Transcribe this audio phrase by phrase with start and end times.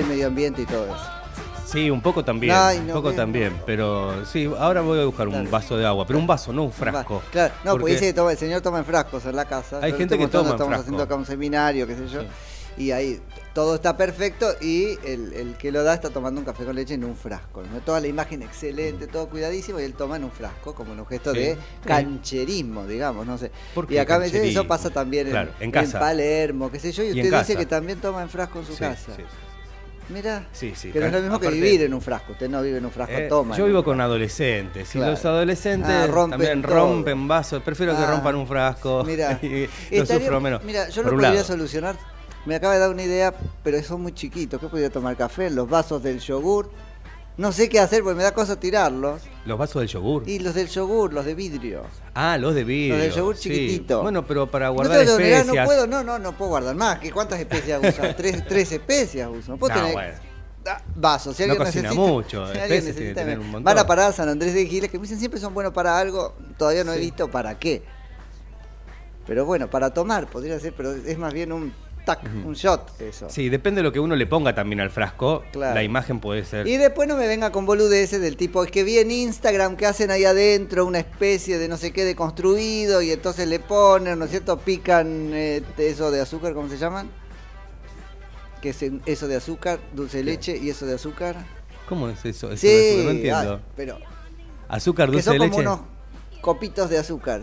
[0.00, 0.96] el medio ambiente y todo eso.
[1.66, 5.48] Sí, un poco también, Ay, un poco también, pero sí, ahora voy a buscar un
[5.48, 7.22] vaso de agua, pero un vaso, no un frasco.
[7.30, 9.78] Claro, no, porque Porque- dice que toma- el señor toma en frascos en la casa.
[9.80, 10.80] Hay gente que toma en Estamos frasco.
[10.82, 12.22] haciendo acá un seminario, qué sé yo.
[12.76, 13.20] Y ahí
[13.52, 16.94] todo está perfecto y el, el que lo da está tomando un café con leche
[16.94, 17.62] en un frasco.
[17.62, 17.80] ¿no?
[17.80, 21.32] Toda la imagen excelente, todo cuidadísimo y él toma en un frasco como un gesto
[21.34, 23.50] Sí, de cancherismo, digamos, no sé.
[23.74, 25.98] ¿Por Y acá me dice, eso pasa también en, Claro, en casa.
[26.00, 28.66] Palermo, qué sé yo, y, Y en usted dice que también toma en frasco en
[28.66, 29.12] su Sí, casa.
[30.12, 30.90] Mira, Sí, sí.
[30.94, 32.32] no es lo mismo que vivir en un frasco.
[32.32, 33.56] Usted no vive en un frasco, Eh, toma.
[33.56, 35.12] yo vivo con adolescentes y Claro.
[35.12, 36.74] los adolescentes Ah, rompen también todo.
[36.74, 37.62] rompen vasos.
[37.62, 39.04] Prefiero que Ah, rompan un frasco.
[39.06, 40.62] Mira, y lo sufro menos.
[40.64, 41.44] Mira, yo lo podría lado.
[41.44, 41.96] solucionar.
[42.46, 44.60] Me acaba de dar una idea, pero son muy chiquitos.
[44.60, 45.50] ¿Qué podría tomar café?
[45.50, 46.70] Los vasos del yogur.
[47.40, 49.22] No sé qué hacer porque me da cosa tirarlos.
[49.46, 50.28] Los vasos del yogur.
[50.28, 51.84] Y los del yogur, los de vidrio.
[52.12, 52.96] Ah, los de vidrio.
[52.98, 53.48] Los del yogur sí.
[53.48, 54.02] chiquitito.
[54.02, 55.46] Bueno, pero para No guardar negar, especias.
[55.46, 56.98] no puedo, no, no, no puedo guardar más.
[56.98, 58.14] ¿Qué, ¿Cuántas especias usan?
[58.18, 59.52] tres, tres especias uso.
[59.52, 60.14] No puedo No, tener bueno.
[60.94, 61.34] Vasos.
[61.34, 63.64] Si No alguien cocina necesita, mucho, si alguien tiene necesita, un.
[63.64, 65.98] Van a parar a San Andrés de Giles, que me dicen siempre son buenos para
[65.98, 66.34] algo.
[66.58, 67.82] Todavía no he visto para qué.
[69.26, 71.72] Pero bueno, para tomar podría ser, pero es más bien un
[72.16, 73.28] tac, un shot eso.
[73.30, 75.42] Sí, depende de lo que uno le ponga también al frasco.
[75.52, 75.74] Claro.
[75.74, 76.66] La imagen puede ser.
[76.66, 79.86] Y después no me venga con boludeces del tipo, es que vi en Instagram que
[79.86, 84.18] hacen ahí adentro una especie de no sé qué de construido y entonces le ponen,
[84.18, 84.58] ¿no es cierto?
[84.58, 87.08] Pican eh, eso de azúcar, ¿cómo se llaman?
[88.60, 91.36] Que es eso de azúcar, dulce de leche y eso de azúcar.
[91.88, 92.52] ¿Cómo es eso?
[92.52, 93.60] Eso Sí, no entiendo.
[93.74, 93.98] pero
[94.68, 95.80] Azúcar, que dulce son de como unos
[96.40, 97.42] copitos de azúcar.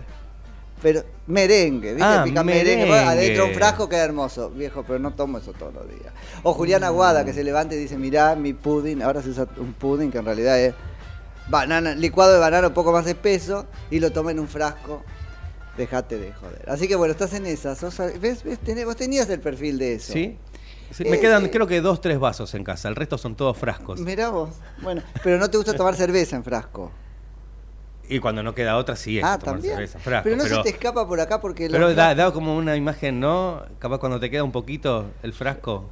[0.82, 2.04] Pero merengue, ¿viste?
[2.04, 2.86] Ah, Pican merengue.
[2.86, 3.00] merengue.
[3.10, 4.50] adentro un frasco queda hermoso.
[4.52, 6.14] Viejo, pero no tomo eso todos los días.
[6.44, 9.02] O Julián Aguada que se levanta y dice, mirá mi pudding.
[9.02, 10.76] Ahora se usa un pudding que en realidad es
[11.50, 15.04] banana, licuado de banana un poco más espeso y lo toma en un frasco.
[15.78, 16.70] Dejate de joder.
[16.70, 17.76] Así que bueno, estás en esa.
[17.76, 18.60] sos- ¿ves, ves?
[18.66, 20.14] Tenés- vos tenías el perfil de eso.
[20.14, 20.38] ¿Sí?
[20.92, 21.50] Sí, Eh, me quedan, sí.
[21.50, 22.88] creo que dos, tres vasos en casa.
[22.88, 24.00] El resto son todos frascos.
[24.00, 24.52] Mirá vos.
[24.82, 26.92] Bueno, pero no te gusta tomar cerveza en frasco.
[28.10, 29.76] Y cuando no queda otra, sí es Ah, tomar también.
[29.76, 30.24] cerveza, frasco.
[30.24, 33.64] pero no pero se te escapa por acá porque pero da, como una imagen, ¿no?
[33.80, 35.86] Capaz cuando te queda un poquito el frasco.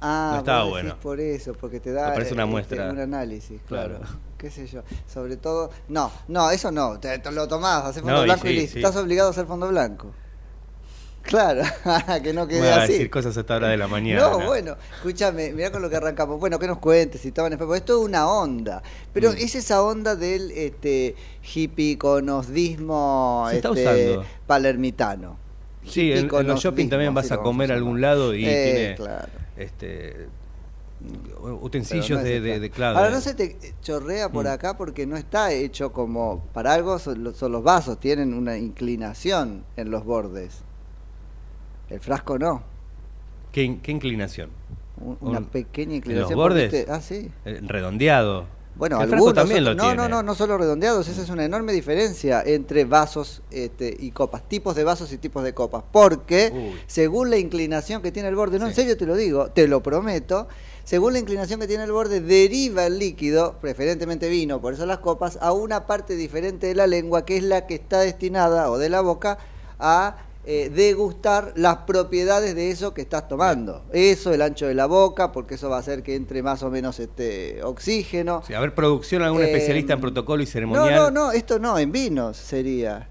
[0.00, 0.96] Ah, no estaba bueno.
[1.02, 2.84] por eso, porque te da parece una eh, muestra.
[2.84, 3.98] este, un análisis, claro.
[3.98, 4.12] Claro.
[4.38, 4.82] Qué sé yo.
[5.12, 8.50] Sobre todo, no, no, eso no, te, te lo tomás, haces fondo No, blanco y,
[8.50, 8.72] sí, listo.
[8.74, 8.78] sí.
[8.78, 10.12] Estás obligado a hacer fondo blanco.
[11.28, 11.62] Claro,
[12.22, 12.92] que no quede a así.
[12.94, 14.22] decir cosas hasta ahora de la mañana.
[14.30, 16.40] No, bueno, escúchame, mirá con lo que arrancamos.
[16.40, 18.82] Bueno, que nos cuentes si estaban porque es toda una onda.
[19.12, 19.36] Pero Mm.
[19.36, 21.14] es esa onda del este
[21.54, 21.98] hippie
[23.50, 23.82] Se está este,
[24.14, 24.24] usando.
[24.46, 25.36] palermitano.
[25.86, 28.96] Sí, en, en los shopping también vas a comer a algún lado y Eh, tiene
[28.96, 29.28] claro.
[29.58, 30.28] este
[31.60, 32.72] utensilios no de, de, de.
[32.84, 34.48] Ahora no se te chorrea por Mm.
[34.48, 39.64] acá porque no está hecho como para algo son son los vasos, tienen una inclinación
[39.76, 40.62] en los bordes.
[41.90, 42.62] El frasco no,
[43.52, 44.50] ¿Qué, in- qué inclinación?
[45.00, 46.38] un- una Un- pequeña ¿En inclinación.
[46.38, 46.88] los porque bordes?
[46.90, 47.30] ah, sí.
[47.44, 48.46] Eh, Redondeado.
[48.74, 49.96] Bueno, el algunos frasco también lo no, tiene.
[49.96, 54.48] no, no, no solo redondeados, esa es una enorme diferencia entre vasos este, y copas,
[54.48, 56.80] tipos de vasos y tipos de copas, porque Uy.
[56.86, 59.82] según la inclinación que tiene el borde, no, en serio te lo digo, te lo
[59.82, 60.46] prometo,
[60.84, 64.98] según la inclinación que tiene el borde, deriva el líquido, preferentemente vino, por eso las
[64.98, 68.78] copas, a una parte diferente de la lengua, que es la que está destinada, o
[68.78, 69.38] de la boca,
[69.80, 70.18] a
[70.50, 73.84] eh, degustar las propiedades de eso que estás tomando.
[73.92, 76.70] Eso, el ancho de la boca, porque eso va a hacer que entre más o
[76.70, 78.42] menos este oxígeno.
[78.46, 80.94] Sí, a ver, producción, algún Eh, especialista en protocolo y No, ceremonial.
[80.94, 83.10] no, no, esto no, en vinos sería.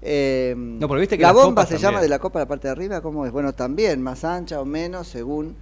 [0.00, 1.90] Eh, No, pero viste que la bomba se también.
[1.90, 3.32] llama de la copa a la parte de arriba, ¿cómo es?
[3.32, 5.56] Bueno, también, más ancha o menos, según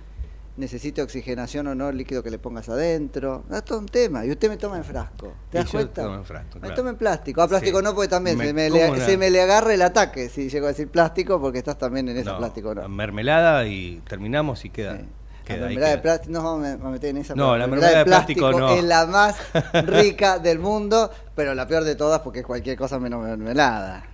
[0.59, 3.45] necesite oxigenación o no el líquido que le pongas adentro.
[3.49, 4.27] No, es todo un tema.
[4.27, 5.33] Y usted me toma en frasco.
[5.51, 6.03] ¿Te Y das yo cuenta?
[6.03, 6.75] tomo en frasco, Me claro.
[6.75, 7.41] toma en plástico.
[7.43, 7.85] A plástico Sí.
[7.85, 10.67] no, porque también Me se, me le, se me le agarra el ataque si llego
[10.67, 12.89] a decir plástico, porque estás también en esa No, plástico, ¿no?
[12.89, 14.97] Mermelada y terminamos y queda.
[14.99, 15.05] Sí.
[15.45, 17.35] queda la mermelada de plástico, no vamos a me- meter en esa.
[17.35, 18.71] No, la mermelada de plástico no.
[18.75, 19.37] Es la más
[19.87, 24.05] rica del mundo, pero la peor de todas porque es cualquier cosa menos mermelada.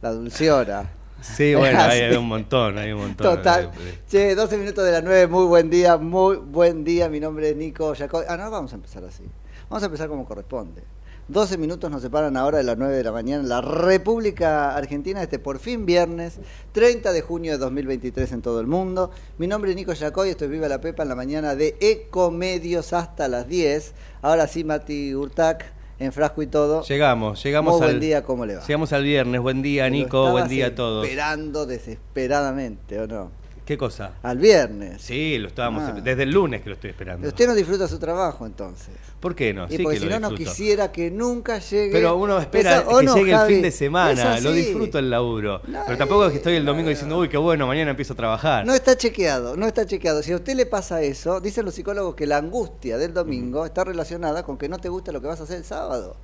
[0.00, 0.92] La dulciora.
[1.20, 2.16] Sí, bueno, hay, hay Sí.
[2.16, 3.36] un montón, hay un montón.
[3.36, 3.70] Total.
[4.08, 7.08] Che, 12 minutos de las 9, muy buen día, muy buen día.
[7.08, 8.24] Mi nombre es Nico Jacob.
[8.28, 9.24] Ah, no, vamos a empezar así.
[9.68, 10.82] Vamos a empezar como corresponde.
[11.26, 15.22] 12 minutos nos separan ahora de las 9 de la mañana en la República Argentina,
[15.22, 16.38] este por fin viernes,
[16.72, 19.10] 30 de junio de 2023 en todo el mundo.
[19.36, 23.28] Mi nombre es Nico Jacoy, estoy Viva la Pepa en la mañana de Ecomedios hasta
[23.28, 23.92] las 10.
[24.22, 25.66] Ahora sí, Mati Urtac,
[25.98, 26.82] en frasco y todo.
[26.82, 27.88] Llegamos, llegamos Muy al.
[27.88, 28.62] buen día, ¿cómo le va?
[28.66, 29.40] Llegamos al viernes.
[29.40, 30.30] Buen día, Nico.
[30.30, 31.04] Buen día a todos.
[31.04, 33.30] Esperando desesperadamente, ¿o no?
[33.68, 34.12] ¿Qué cosa?
[34.22, 35.02] Al viernes.
[35.02, 35.82] Sí, lo estábamos.
[35.82, 35.92] Ah.
[35.92, 37.28] Desde el lunes que lo estoy esperando.
[37.28, 38.94] Usted no disfruta su trabajo entonces.
[39.20, 39.66] ¿Por qué no?
[39.66, 41.92] y Sí porque que si no, no quisiera que nunca llegue.
[41.92, 43.52] Pero uno espera Esa- ¿o que no, llegue Javi?
[43.52, 44.40] el fin de semana.
[44.40, 45.60] Lo disfruto el laburo.
[45.66, 48.16] No, Pero tampoco es que estoy el domingo diciendo, uy, qué bueno, mañana empiezo a
[48.16, 48.64] trabajar.
[48.64, 50.22] No está chequeado, no está chequeado.
[50.22, 53.84] Si a usted le pasa eso, dicen los psicólogos que la angustia del domingo está
[53.84, 56.16] relacionada con que no te gusta lo que vas a hacer el sábado.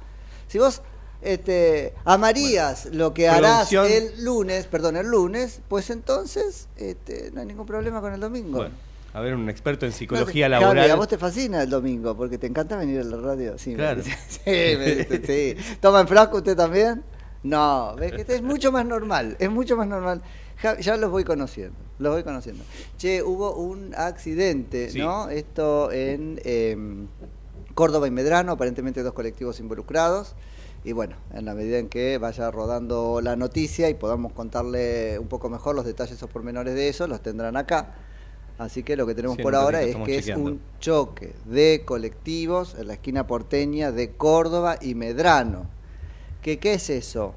[0.49, 0.81] Si vos
[1.25, 7.41] este, amarías lo que harás producción- el lunes, perdón, el lunes, pues entonces este, no
[7.41, 8.59] hay ningún problema con el domingo.
[8.59, 8.75] Bueno,
[9.13, 10.91] a ver, un experto en No, psicología Javi, laboral.
[10.91, 13.57] a vos te fascina el domingo porque te encanta venir a la radio.
[13.59, 14.03] Sí, Claro.
[14.29, 15.77] sí, me dice, sí.
[15.81, 17.03] ¿Toma en frasco usted también?
[17.43, 20.23] No, ves que este es mucho más normal, es mucho más normal.
[20.57, 22.65] Ja- Ya los voy conociendo, los voy conociendo.
[22.97, 24.99] Che, hubo un accidente, Sí.
[24.99, 25.29] ¿no?
[25.29, 26.77] Esto en eh,
[27.75, 30.35] Córdoba y Medrano, aparentemente dos colectivos involucrados.
[30.85, 35.29] Y bueno, en la medida en que vaya rodando la noticia y podamos contarle un
[35.29, 37.95] poco mejor los detalles o pormenores de eso, los tendrán acá.
[38.59, 40.49] Así que lo que tenemos Sí, por ahora es que chequeando.
[40.51, 45.67] es un choque de colectivos en la esquina porteña de Córdoba y Medrano.
[46.43, 47.35] ¿Qué, ¿Qué es eso?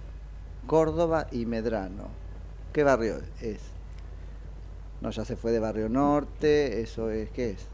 [0.68, 2.10] Córdoba y Medrano.
[2.74, 3.60] ¿Qué barrio es?
[5.00, 7.68] No, ya se fue de Barrio Norte, eso es, ¿qué es?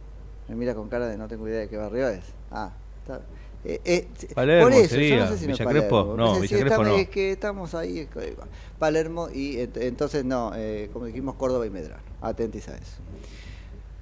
[0.47, 2.23] Me mira con cara de no tengo idea de qué barrio es.
[2.51, 2.71] Ah,
[3.01, 3.21] está.
[3.65, 6.17] Eh, eh, Palermo por eso, yo no sé si Villa Crespo, Palermo.
[6.17, 6.95] no, Sí, Villa estamos- Crespo no.
[7.01, 8.35] Es que estamos ahí, que-
[8.77, 12.01] Palermo y ent- entonces no, eh, como dijimos, Córdoba y Medrano.
[12.21, 12.97] Atentis a eso.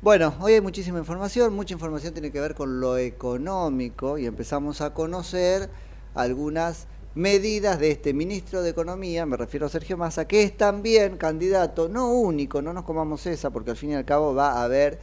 [0.01, 4.81] Bueno, hoy hay muchísima información, mucha información tiene que ver con lo económico y empezamos
[4.81, 5.69] a conocer
[6.15, 11.17] algunas medidas de este ministro de Economía, me refiero a Sergio Massa, que es también
[11.17, 14.63] candidato, no único, no nos comamos esa, porque al fin y al cabo va a
[14.63, 14.97] haber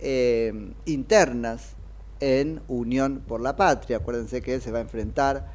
[0.00, 1.72] eh, internas
[2.20, 3.98] en Unión por la Patria.
[3.98, 5.46] Acuérdense que él se va a enfrentar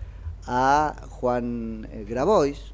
[0.46, 2.74] a Juan eh, Grabois,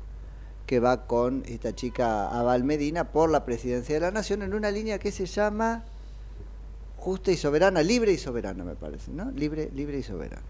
[0.66, 4.72] que va con esta chica Abal Medina por la presidencia de la Nación en una
[4.72, 5.84] línea que se llama
[6.98, 9.32] justa y soberana, libre y soberana me parece, ¿no?
[9.32, 10.44] Libre, libre y soberana.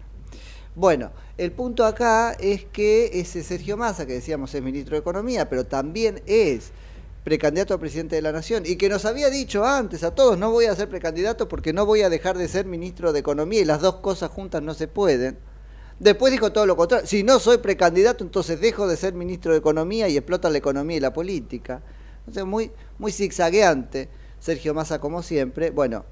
[0.74, 5.48] Bueno, el punto acá es que ese Sergio Massa, que decíamos es ministro de Economía,
[5.48, 6.72] pero también es
[7.24, 10.50] precandidato a presidente de la Nación y que nos había dicho antes a todos, no
[10.50, 13.64] voy a ser precandidato porque no voy a dejar de ser ministro de Economía y
[13.64, 15.38] las dos cosas juntas no se pueden.
[15.98, 19.58] Después dijo todo lo contrario, si no soy precandidato entonces dejo de ser ministro de
[19.58, 21.82] Economía y explota la economía y la política.
[22.20, 24.08] Entonces muy, muy zigzagueante
[24.38, 25.70] Sergio Massa como siempre.
[25.70, 26.06] Bueno,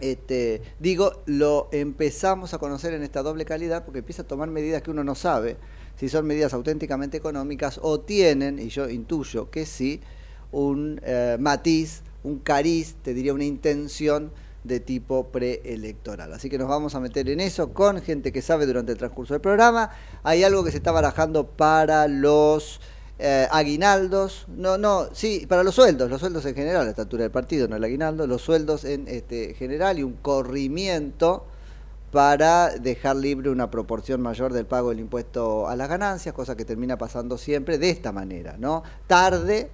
[0.00, 4.82] este, digo, lo empezamos a conocer en esta doble calidad porque empieza a tomar medidas
[4.82, 5.58] que uno no sabe
[5.96, 10.00] si son medidas auténticamente económicas o tienen, y yo intuyo que sí,
[10.54, 14.30] un eh, matiz, un cariz, te diría una intención
[14.62, 16.32] de tipo preelectoral.
[16.32, 19.34] Así que nos vamos a meter en eso con gente que sabe durante el transcurso
[19.34, 19.90] del programa.
[20.22, 22.80] Hay algo que se está barajando para los
[23.18, 27.30] eh, aguinaldos, no, no, sí, para los sueldos, los sueldos en general, la estatura del
[27.30, 31.44] partido, no el aguinaldo, los sueldos en este, general y un corrimiento
[32.10, 36.64] para dejar libre una proporción mayor del pago del impuesto a las ganancias, cosa que
[36.64, 38.84] termina pasando siempre de esta manera, ¿no?
[39.08, 39.68] Tarde,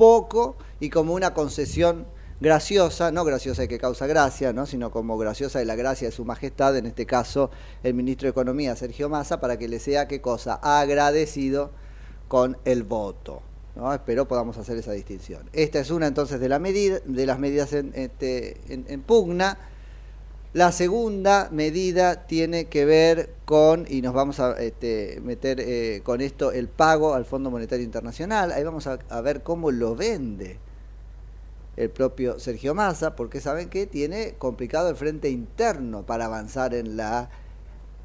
[0.00, 2.06] poco y como una concesión
[2.40, 4.64] graciosa, no graciosa de que causa gracia, ¿no?
[4.64, 7.50] sino como graciosa de la gracia de su majestad, en este caso
[7.82, 11.70] el ministro de Economía, Sergio Massa, para que le sea qué cosa, agradecido
[12.28, 13.42] con el voto.
[13.76, 13.92] ¿no?
[13.92, 15.50] Espero podamos hacer esa distinción.
[15.52, 19.58] Esta es una entonces de, la medida, de las medidas en, este, en, en pugna.
[20.52, 26.20] La segunda medida tiene que ver con, y nos vamos a este, meter eh, con
[26.20, 28.50] esto, el pago al Fondo Monetario Internacional.
[28.50, 30.58] Ahí vamos a, ver cómo lo vende
[31.76, 36.96] el propio Sergio Massa, porque saben que tiene complicado el frente interno para avanzar en
[36.96, 37.30] la...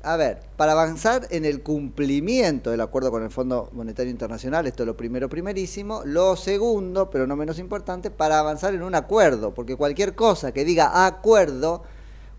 [0.03, 4.83] A ver, para avanzar en el cumplimiento del acuerdo con el Fondo Monetario Internacional, esto
[4.83, 6.03] es lo primero, primerísimo.
[6.05, 10.63] Lo segundo, pero no menos importante, para avanzar en un acuerdo, porque cualquier cosa que
[10.63, 11.81] diga acuerdo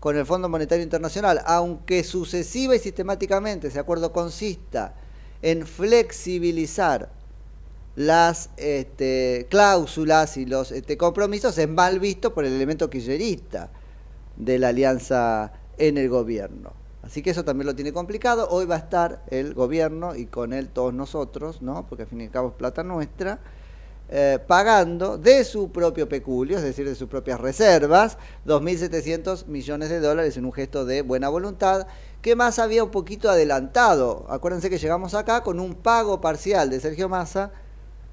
[0.07, 4.93] con el Fondo Monetario Internacional, aunque sucesiva y sistemáticamente ese acuerdo consista
[5.41, 7.09] en flexibilizar
[7.97, 13.69] las este, cláusulas y los este, compromisos, es mal visto por el elemento kirchnerista
[14.37, 16.71] de la alianza en el gobierno.
[17.03, 18.47] Así que eso también lo tiene complicado.
[18.49, 21.85] Hoy va a estar el gobierno y con él todos nosotros, ¿no?
[21.85, 23.39] porque al fin y al cabo es plata nuestra,
[24.09, 29.99] eh, pagando de su propio peculio, es decir, de sus propias reservas, 2.700 millones de
[29.99, 31.87] dólares en un gesto de buena voluntad,
[32.21, 34.25] que más había un poquito adelantado.
[34.29, 37.51] Acuérdense que llegamos acá con un pago parcial de Sergio Massa,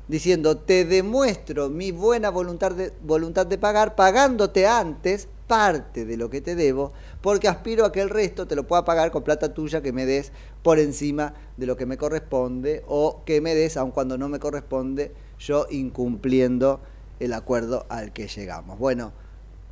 [0.08, 6.30] diciendo, te demuestro mi buena voluntad de, voluntad de pagar, pagándote antes parte de lo
[6.30, 9.54] que te debo, porque aspiro a que el resto te lo pueda pagar con plata
[9.54, 10.32] tuya que me des
[10.62, 14.38] por encima de lo que me corresponde o que me des, aun cuando no me
[14.38, 15.12] corresponde,
[15.46, 16.80] yo incumpliendo
[17.20, 18.78] el acuerdo al que llegamos.
[18.78, 19.12] Bueno,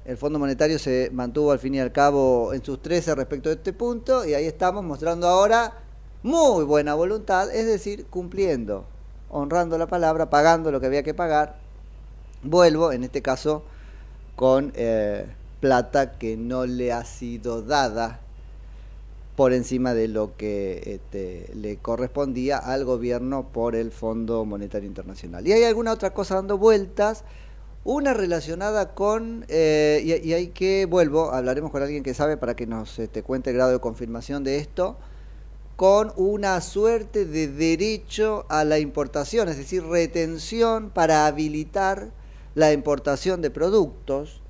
[0.04, 3.56] el Fondo Monetario se mantuvo al fin y al cabo en sus 13 respecto de
[3.56, 5.74] este punto y ahí estamos mostrando ahora
[6.22, 8.84] muy buena voluntad, es decir, cumpliendo,
[9.30, 11.56] honrando la palabra, pagando lo que había que pagar.
[12.42, 13.64] Vuelvo, en este caso,
[14.36, 15.26] con eh,
[15.60, 18.21] plata que no le ha sido dada
[19.36, 25.46] por encima de lo que este, le correspondía al gobierno por el Fondo Monetario Internacional.
[25.46, 27.24] Y hay alguna otra cosa dando vueltas,
[27.84, 32.66] una relacionada con, eh, y, hay que, vuelvo, hablaremos con alguien que sabe para que
[32.66, 34.98] nos este, cuente el grado de confirmación de esto,
[35.76, 42.10] con una suerte de derecho a la importación, es decir, retención para habilitar
[42.54, 44.41] la importación de productos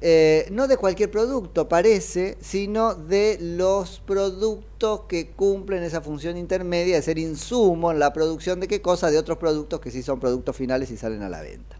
[0.00, 6.96] eh, no de cualquier producto, parece, sino de los productos que cumplen esa función intermedia
[6.96, 10.20] de ser insumo en la producción de qué cosa, de otros productos que sí son
[10.20, 11.76] productos finales y salen a la venta.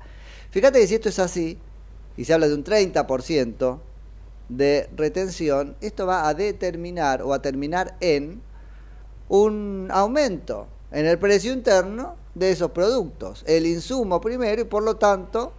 [0.50, 1.58] Fíjate que si esto es así,
[2.16, 3.78] y se habla de un 30%
[4.48, 8.42] de retención, esto va a determinar o a terminar en
[9.28, 13.44] un aumento en el precio interno de esos productos.
[13.46, 15.52] El insumo primero y por lo tanto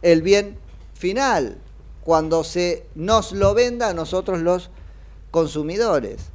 [0.00, 0.56] el bien
[0.94, 1.58] final
[2.04, 4.70] cuando se nos lo venda a nosotros los
[5.30, 6.26] consumidores.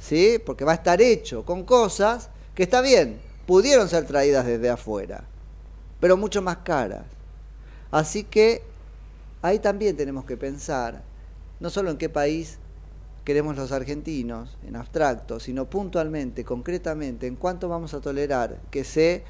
[0.00, 0.40] ¿Sí?
[0.44, 5.24] Porque va a estar hecho con cosas que está bien, pudieron ser traídas desde afuera,
[6.00, 7.04] pero mucho más caras.
[7.90, 8.62] Así que
[9.40, 11.02] ahí también tenemos que pensar,
[11.60, 12.58] no solo en qué país
[13.24, 19.22] queremos los argentinos, en abstracto, sino puntualmente, concretamente, en cuánto vamos a tolerar que se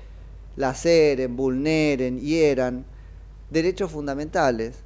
[0.57, 2.85] laceren, vulneren, hieran
[3.50, 4.82] derechos fundamentales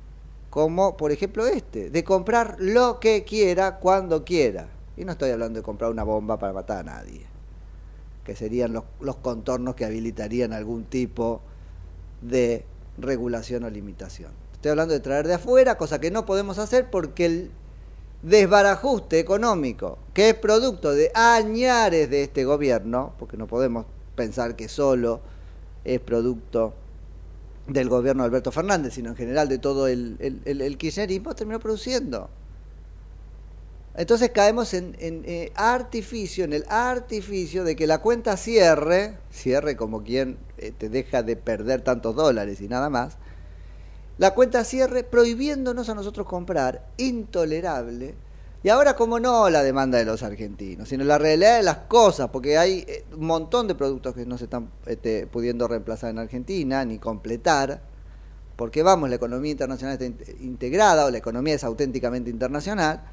[0.57, 4.69] como por ejemplo este, de comprar lo que quiera cuando quiera.
[4.97, 7.27] Y no estoy hablando de comprar una bomba para matar a nadie,
[8.25, 11.43] que serían los, contornos que habilitarían algún tipo
[12.23, 12.65] de
[12.97, 14.33] regulación o limitación.
[14.55, 17.51] Estoy hablando de traer de afuera, cosa que no podemos hacer porque el
[18.23, 23.85] desbarajuste económico, que es producto de añares de este gobierno, porque no podemos
[24.15, 25.21] pensar que solo
[25.85, 26.73] es producto
[27.67, 32.31] del gobierno de Alberto Fernández, sino en general de todo el, kirchnerismo, terminó produciendo.
[33.97, 39.75] Entonces caemos en, en eh, artificio, en el artificio de que la cuenta cierre, cierre
[39.75, 43.17] como quien eh, te deja de perder tantos dólares y nada más,
[44.19, 48.15] la cuenta cierre prohibiéndonos a nosotros comprar, intolerable,
[48.67, 52.31] Y ahora, como no la demanda de los argentinos, sino la realidad de las cosas,
[52.31, 56.19] porque hay eh, un montón de productos que no se están este, pudiendo reemplazar en
[56.19, 57.81] Argentina ni completar,
[58.57, 63.05] porque vamos, la economía internacional está in- integrada o la economía es auténticamente internacional.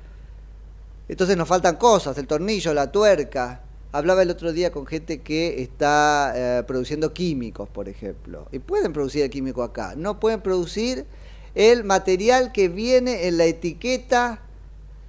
[1.08, 3.62] Entonces nos faltan cosas, el tornillo, la tuerca.
[3.92, 8.48] Hablaba el otro día con gente que está eh, produciendo químicos, por ejemplo.
[8.52, 9.94] Y pueden producir el químico acá.
[9.96, 11.06] No pueden producir
[11.54, 14.40] el material que viene en la etiqueta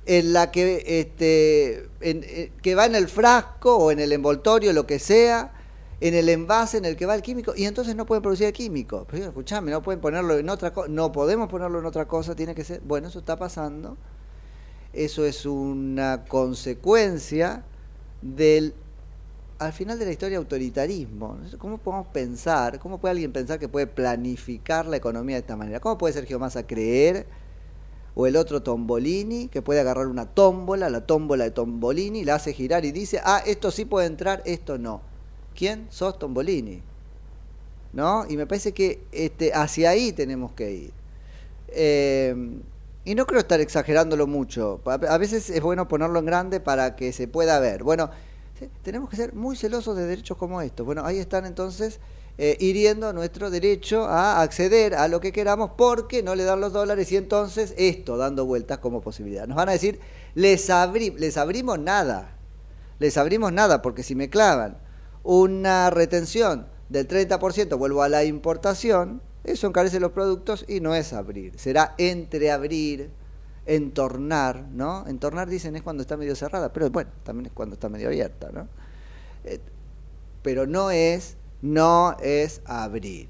[0.06, 4.72] en la que este en- en- que va en el frasco o en el envoltorio
[4.72, 5.52] lo que sea
[6.00, 8.52] en el envase en el que va el químico y entonces no pueden producir el
[8.52, 12.34] químico pero escuchame no pueden ponerlo en otra cosa no podemos ponerlo en otra cosa
[12.34, 13.96] tiene que ser bueno eso está pasando
[14.92, 17.64] eso es una consecuencia
[18.22, 18.74] del
[19.58, 21.38] al final de la historia autoritarismo.
[21.58, 25.80] ¿Cómo podemos pensar, cómo puede alguien pensar que puede planificar la economía de esta manera?
[25.80, 27.26] ¿Cómo puede Sergio Massa creer,
[28.14, 32.52] o el otro Tombolini, que puede agarrar una tómbola, la tómbola de Tombolini, la hace
[32.52, 35.00] girar y dice, ah, esto sí puede entrar, esto no?
[35.56, 36.82] ¿Quién sos Tombolini?
[37.92, 38.24] ¿No?
[38.28, 40.92] Y me parece que este, hacia ahí tenemos que ir.
[41.68, 42.60] Eh,
[43.04, 44.80] y no creo estar exagerándolo mucho.
[44.86, 47.82] A veces es bueno ponerlo en grande para que se pueda ver.
[47.82, 48.10] Bueno,
[48.82, 50.86] tenemos que ser muy celosos de derechos como estos.
[50.86, 52.00] Bueno, ahí están entonces
[52.36, 56.72] eh, hiriendo nuestro derecho a acceder a lo que queramos porque no le dan los
[56.72, 59.46] dólares y entonces esto dando vueltas como posibilidad.
[59.46, 60.00] Nos van a decir,
[60.34, 62.36] les, abri les abrimos nada.
[62.98, 64.78] Les abrimos nada porque si me clavan
[65.22, 71.12] una retención del 30%, vuelvo a la importación, eso encarece los productos y no es
[71.12, 73.10] abrir, será entreabrir,
[73.66, 75.06] entornar, ¿no?
[75.06, 78.50] Entornar dicen es cuando está medio cerrada, pero bueno, también es cuando está medio abierta,
[78.52, 78.68] ¿no?
[79.44, 79.60] Eh,
[80.42, 83.28] pero no es, no es abrir.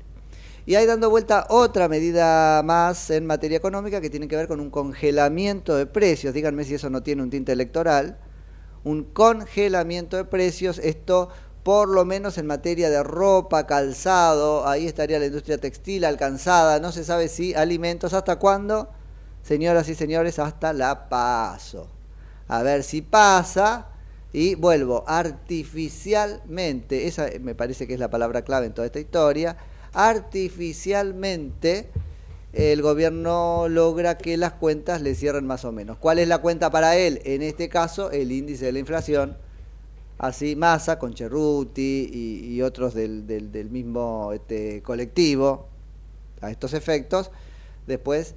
[0.66, 4.60] Y hay dando vuelta otra medida más en materia económica que tiene que ver con
[4.60, 6.34] un congelamiento de precios.
[6.34, 8.18] Díganme si eso no tiene un tinte electoral.
[8.82, 11.28] Un congelamiento de precios, esto
[11.62, 16.92] por lo menos en materia de ropa, calzado, ahí estaría la industria textil alcanzada, no
[16.92, 18.90] se sabe si alimentos, ¿hasta cuándo?
[19.42, 21.88] Señoras y señores, hasta la paso.
[22.48, 23.93] A ver si pasa.
[24.34, 29.56] Y vuelvo, artificialmente, esa me parece que es la palabra clave en toda esta historia,
[29.92, 31.88] artificialmente
[32.52, 35.98] el gobierno logra que las cuentas le cierren más o menos.
[35.98, 37.20] ¿Cuál es la cuenta para él?
[37.24, 39.36] En este caso, el índice de la inflación.
[40.18, 45.68] Así, Massa, con Cerruti y, otros del, del, del mismo este, colectivo,
[46.40, 47.30] a estos efectos,
[47.86, 48.34] después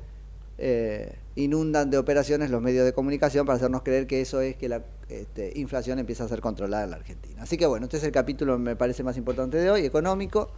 [0.59, 4.67] eh, inundan de operaciones los medios de comunicación para hacernos creer que eso es que
[4.67, 7.43] la este, inflación empieza a ser controlada en la Argentina.
[7.43, 10.49] Así que bueno, este es el capítulo me parece más importante de hoy, económico,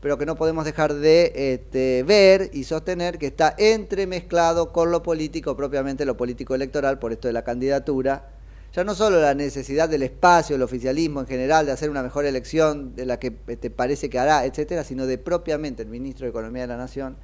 [0.00, 5.02] pero que no podemos dejar de este, ver y sostener que está entremezclado con lo
[5.02, 8.30] político, propiamente lo político electoral, por esto de la candidatura.
[8.72, 12.24] Ya no solo la necesidad del espacio, el oficialismo en general, de hacer una mejor
[12.24, 16.30] elección de la que este, parece que hará, etcétera, sino de propiamente el ministro de
[16.30, 17.16] Economía de la Nación,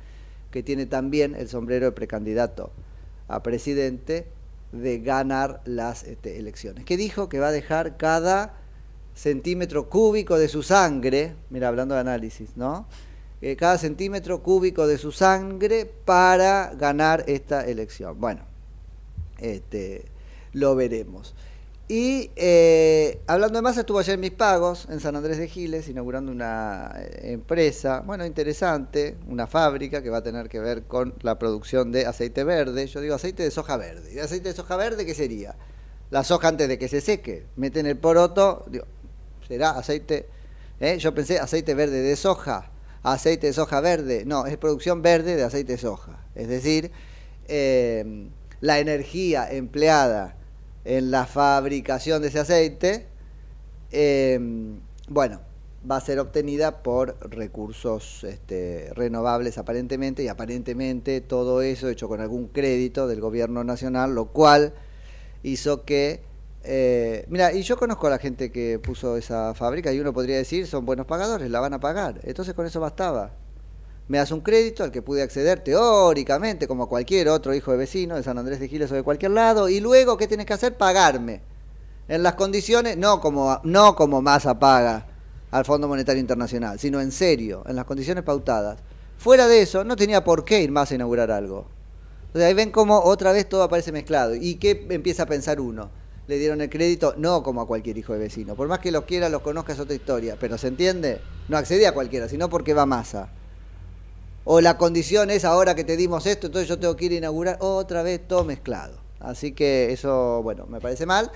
[0.57, 2.71] que tiene también el sombrero de precandidato
[3.29, 4.27] a presidente
[4.73, 6.87] de ganar las este, elecciones.
[6.87, 8.55] Que dijo que va a dejar cada
[9.15, 12.87] centímetro cúbico de su sangre, mira, hablando de análisis, ¿no?
[13.43, 18.19] Eh, cada centímetro cúbico de su sangre para ganar esta elección.
[18.19, 18.41] Bueno,
[19.37, 20.07] este,
[20.55, 21.35] lo veremos.
[21.89, 25.89] Y eh, hablando de más, estuvo ayer en Mis Pagos, en San Andrés de Giles,
[25.89, 31.15] inaugurando una eh, empresa, bueno, interesante, una fábrica que va a tener que ver con
[31.23, 32.89] la producción de aceite verde.
[32.89, 34.13] Yo digo aceite de soja verde.
[34.13, 35.55] ¿Y aceite de soja verde qué sería?
[36.11, 37.47] La soja antes de que se seque.
[37.55, 38.85] Meten el poroto, digo,
[39.47, 40.27] será aceite.
[40.81, 40.99] ¿eh?
[40.99, 42.69] Yo pensé aceite verde de soja,
[43.05, 44.25] aceite de soja verde.
[44.27, 46.19] No, es producción verde de aceite de soja.
[46.35, 46.91] Es decir,
[47.47, 48.29] eh,
[48.61, 50.36] la energía empleada
[50.87, 53.07] en la fabricación de ese aceite,
[53.91, 54.39] eh,
[55.09, 55.41] bueno,
[55.89, 62.21] va a ser obtenida por recursos este, renovables aparentemente y aparentemente todo eso hecho con
[62.21, 64.75] algún crédito del gobierno nacional, lo cual
[65.43, 66.23] hizo que
[66.69, 70.37] eh, mira, y yo conozco a la gente que puso esa fábrica y uno podría
[70.37, 72.21] decir, son buenos pagadores, la van a pagar.
[72.25, 73.33] Entonces con eso bastaba.
[74.09, 78.15] Me das un crédito al que pude acceder teóricamente, como cualquier otro hijo de vecino
[78.15, 80.77] de San Andrés de Giles o de cualquier lado, y luego, ¿qué tienes que hacer?
[80.77, 81.41] Pagarme.
[82.07, 85.09] En las condiciones, no como, no como Massa paga
[85.51, 88.79] al Fondo Monetario Internacional, sino en serio, en las condiciones pautadas.
[89.19, 91.67] Fuera de eso, no tenía por qué ir más a inaugurar algo.
[92.27, 94.37] Entonces ahí ven cómo otra vez todo aparece mezclado.
[94.37, 95.91] ¿Y qué empieza a pensar uno?
[96.29, 98.55] Le dieron el crédito no como a cualquier hijo de vecino.
[98.55, 100.37] Por más que los quiera, los conozca, es otra historia.
[100.39, 101.21] Pero ¿se entiende?
[101.49, 103.31] No accedía a cualquiera, sino porque va Massa.
[104.49, 107.17] O la condición es ahora que te dimos esto, entonces yo tengo que ir a
[107.17, 108.97] inaugurar otra vez todo mezclado.
[109.19, 111.33] Así que eso, bueno, me parece mal,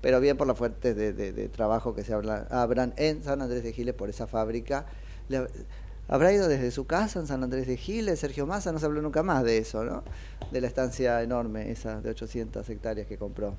[0.00, 3.72] pero bien por las fuertes de, trabajo que se habla- abran en San Andrés de
[3.72, 4.86] Giles por esa fábrica.
[5.28, 5.46] Le-
[6.08, 8.18] ¿Habrá ido desde su casa en San Andrés de Giles?
[8.18, 10.02] Sergio Massa no se habló nunca más de eso, ¿no?
[10.50, 13.54] De la estancia enorme, esa de 800 hectáreas que compró.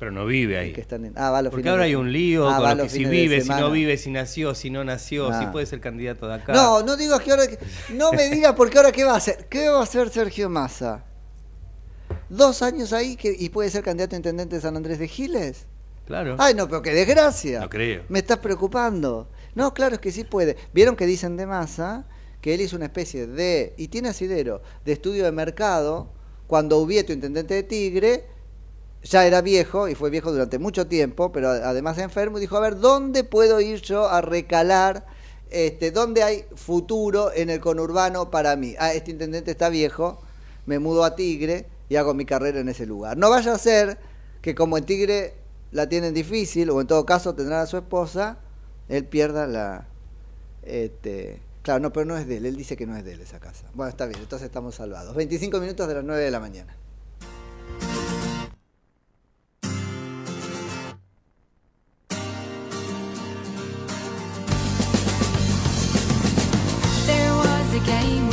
[0.00, 0.70] Pero no vive ahí.
[0.70, 2.56] Y que están en- ah, va los Porque fines ahora de- hay un lío Ah,
[2.58, 5.52] con lo que si vive, si no vive, si nació, si no nació, si Ah.
[5.52, 6.52] puede ser candidato de acá.
[6.54, 7.44] No, no digas que ahora.
[7.90, 9.46] No me digas porque ahora qué va a hacer.
[9.48, 11.04] ¿Qué va a hacer Sergio Massa?
[12.28, 15.66] ¿Dos años ahí que, y puede ser candidato a intendente de San Andrés de Giles?
[16.06, 16.36] Claro.
[16.38, 17.60] Ay, no, pero qué desgracia.
[17.60, 18.02] No creo.
[18.08, 19.28] Me estás preocupando.
[19.54, 20.56] No, claro, es que sí puede.
[20.72, 22.06] Vieron que dicen de Massa
[22.40, 23.74] que él hizo una especie de.
[23.76, 24.62] Y tiene asidero.
[24.84, 26.10] De estudio de mercado.
[26.46, 28.24] Cuando Ubieto, intendente de Tigre,
[29.02, 32.60] ya era viejo y fue viejo durante mucho tiempo, pero además enfermo, y dijo, a
[32.60, 35.06] ver, ¿dónde puedo ir yo a recalar?
[35.50, 38.74] Este, ¿Dónde hay futuro en el conurbano para mí?
[38.78, 40.20] Ah, este intendente está viejo,
[40.66, 43.16] me mudo a Tigre y hago mi carrera en ese lugar.
[43.16, 43.98] No vaya a ser
[44.42, 45.34] que como en Tigre
[45.72, 48.38] la tienen difícil, o en todo caso tendrán a su esposa,
[48.88, 49.86] él pierda la...
[50.62, 53.20] Este, claro, no, pero no es de él, él dice que no es de él
[53.20, 53.66] esa casa.
[53.74, 55.14] Bueno, está bien, entonces estamos salvados.
[55.14, 56.76] 25 minutos de las 9 de la mañana.
[67.86, 68.29] game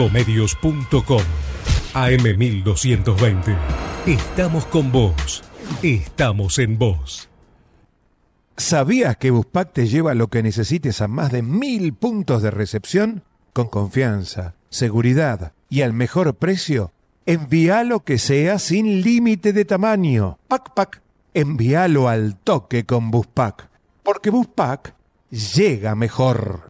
[0.00, 1.20] Ecomedios.com
[1.92, 3.58] AM1220.
[4.06, 5.44] Estamos con vos.
[5.82, 7.28] Estamos en vos.
[8.56, 13.24] ¿Sabías que Buspack te lleva lo que necesites a más de mil puntos de recepción?
[13.52, 16.92] Con confianza, seguridad y al mejor precio.
[17.26, 20.38] Envíalo que sea sin límite de tamaño.
[20.48, 21.02] Pac Pac.
[21.34, 23.68] Envíalo al toque con Buspack.
[24.02, 24.94] Porque Buspack
[25.28, 26.69] llega mejor.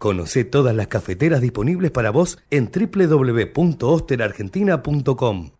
[0.00, 5.50] Conoce todas las cafeteras disponibles para vos en www.osterargentina.com.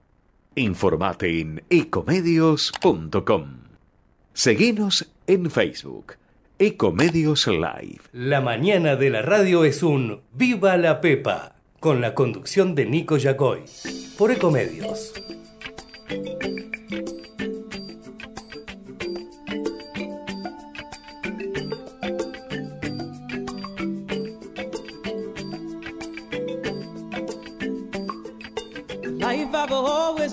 [0.54, 3.58] Informate en ecomedios.com.
[4.32, 6.14] Seguinos en Facebook.
[6.58, 8.00] Ecomedios Live.
[8.12, 13.18] La mañana de la radio es un Viva la Pepa, con la conducción de Nico
[13.18, 13.64] Yacoy,
[14.16, 15.12] por Ecomedios.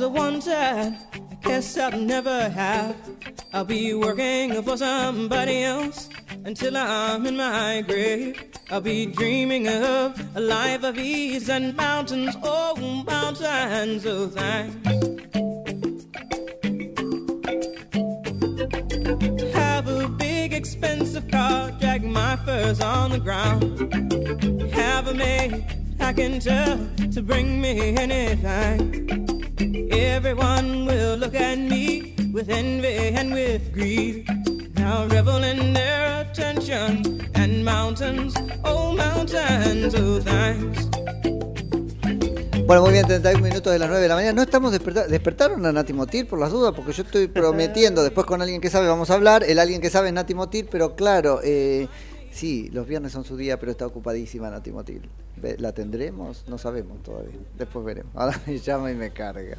[0.01, 2.95] Always wanted, I guess I'll never have.
[3.53, 6.09] I'll be working for somebody else
[6.45, 8.43] until I'm in my grave.
[8.69, 12.75] I'll be dreaming of a life of ease and mountains, oh,
[13.07, 14.87] mountains of thanks.
[19.53, 24.73] Have a big expensive car, drag my furs on the ground.
[24.73, 25.65] Have a maid
[25.99, 26.77] I can tell
[27.13, 29.36] to bring me anything.
[29.59, 34.27] Everyone will look at me with envy and with greed.
[34.75, 40.87] Now revel in their attention and mountains, oh mountains, oh thanks.
[42.67, 44.33] Bueno, muy bien, 31 minutos de las 9 de la mañana.
[44.33, 45.09] No estamos despertando.
[45.09, 46.73] ¿Despertaron a Nati Motil por las dudas?
[46.75, 49.43] Porque yo estoy prometiendo, después con alguien que sabe vamos a hablar.
[49.43, 51.87] El alguien que sabe es Nati Motil, pero claro, eh,
[52.37, 55.09] sí, los viernes son su día, pero está ocupadísima Nati Motil.
[55.59, 56.45] ¿La tendremos?
[56.47, 57.37] No sabemos todavía.
[57.57, 58.11] Después veremos.
[58.15, 59.57] Ahora me llama y me carga.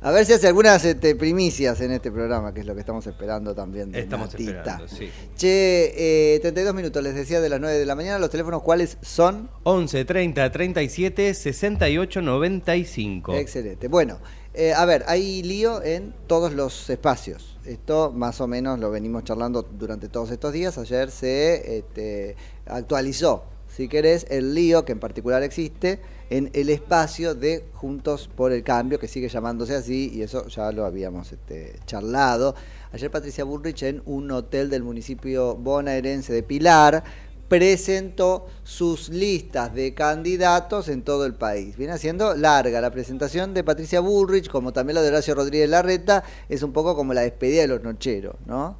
[0.00, 3.06] A ver si hace algunas este, primicias en este programa, que es lo que estamos
[3.06, 3.92] esperando también.
[3.92, 4.50] De Estamos Natita.
[4.52, 5.10] esperando, sí.
[5.36, 8.18] Che, eh, 32 minutos, les decía de las 9 de la mañana.
[8.18, 9.50] Los teléfonos, ¿cuáles son?
[9.64, 13.34] 11 30 37 68 95.
[13.34, 13.88] Excelente.
[13.88, 14.18] Bueno,
[14.56, 17.58] eh, a ver, hay lío en todos los espacios.
[17.66, 20.78] Esto más o menos lo venimos charlando durante todos estos días.
[20.78, 27.34] Ayer se este, actualizó, si querés, el lío que en particular existe en el espacio
[27.34, 31.78] de Juntos por el Cambio, que sigue llamándose así, y eso ya lo habíamos este,
[31.84, 32.54] charlado.
[32.92, 37.04] Ayer Patricia Bullrich en un hotel del municipio bonaerense de Pilar
[37.48, 41.76] presentó sus listas de candidatos en todo el país.
[41.76, 46.24] Viene haciendo larga la presentación de Patricia Bullrich, como también la de Horacio Rodríguez Larreta,
[46.48, 48.76] es un poco como la despedida de los nocheros, ¿no?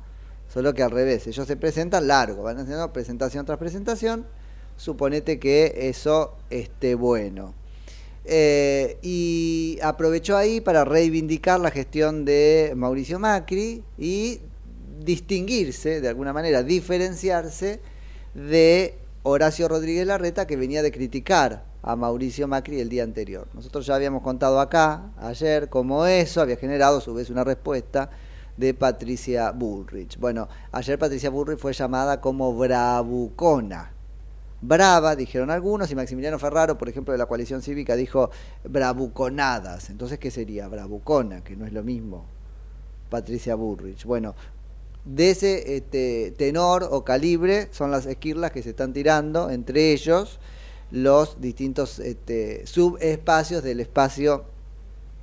[0.52, 4.26] Solo que al revés, ellos se presentan largo, van haciendo presentación tras presentación,
[4.76, 7.54] suponete que eso esté bueno.
[8.24, 14.40] Eh, y aprovechó ahí para reivindicar la gestión de Mauricio Macri y
[15.04, 17.80] distinguirse, de alguna manera, diferenciarse
[18.36, 23.48] de Horacio Rodríguez Larreta, que venía de criticar a Mauricio Macri el día anterior.
[23.54, 28.10] Nosotros ya habíamos contado acá, ayer, cómo eso había generado a su vez una respuesta
[28.58, 30.18] de Patricia Bullrich.
[30.18, 33.92] Bueno, ayer Patricia Bullrich fue llamada como bravucona.
[34.60, 38.30] Brava, dijeron algunos, y Maximiliano Ferraro, por ejemplo, de la coalición cívica, dijo
[38.64, 39.88] bravuconadas.
[39.88, 40.68] Entonces, ¿qué sería?
[40.68, 42.26] Bravucona, que no es lo mismo.
[43.08, 44.04] Patricia Bullrich.
[44.04, 44.34] Bueno,
[45.06, 50.38] de ese este, tenor o calibre son las esquirlas que se están tirando, entre ellos
[50.90, 54.44] los distintos este, subespacios del espacio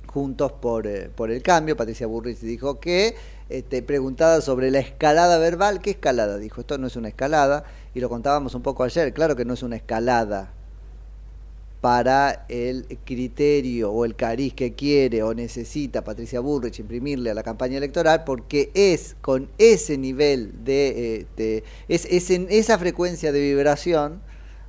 [0.06, 1.76] Juntos por, eh, por el Cambio.
[1.76, 3.16] Patricia Burris dijo que,
[3.48, 6.38] este, preguntada sobre la escalada verbal, ¿qué escalada?
[6.38, 9.54] Dijo, esto no es una escalada, y lo contábamos un poco ayer, claro que no
[9.54, 10.52] es una escalada
[11.84, 17.42] para el criterio o el cariz que quiere o necesita Patricia Bullrich imprimirle a la
[17.42, 23.40] campaña electoral, porque es con ese nivel de, de- es, es en esa frecuencia de
[23.42, 24.22] vibración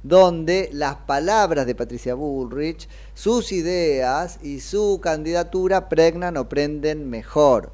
[0.04, 7.72] donde las palabras de Patricia Bullrich, sus ideas y su candidatura pregnan o prenden mejor.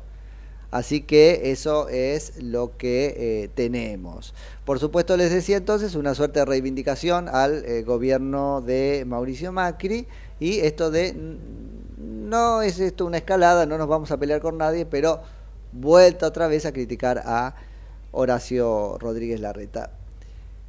[0.72, 4.34] Así que eso es lo que eh, tenemos.
[4.64, 10.08] Por supuesto, les decía entonces una suerte de reivindicación al eh, gobierno de Mauricio Macri
[10.40, 11.14] Y esto de
[12.32, 15.22] no es esto una escalada, no nos vamos a pelear con nadie, pero
[15.74, 17.56] vuelta otra vez a criticar a
[18.12, 20.01] Horacio Rodríguez Larreta.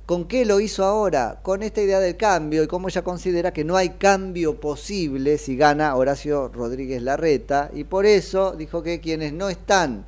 [0.06, 1.38] ¿Con qué lo hizo ahora?
[1.42, 5.56] Con esta idea del cambio y cómo ella considera que no hay cambio posible si
[5.56, 10.04] gana Horacio Rodríguez Larreta y por eso dijo que quienes no están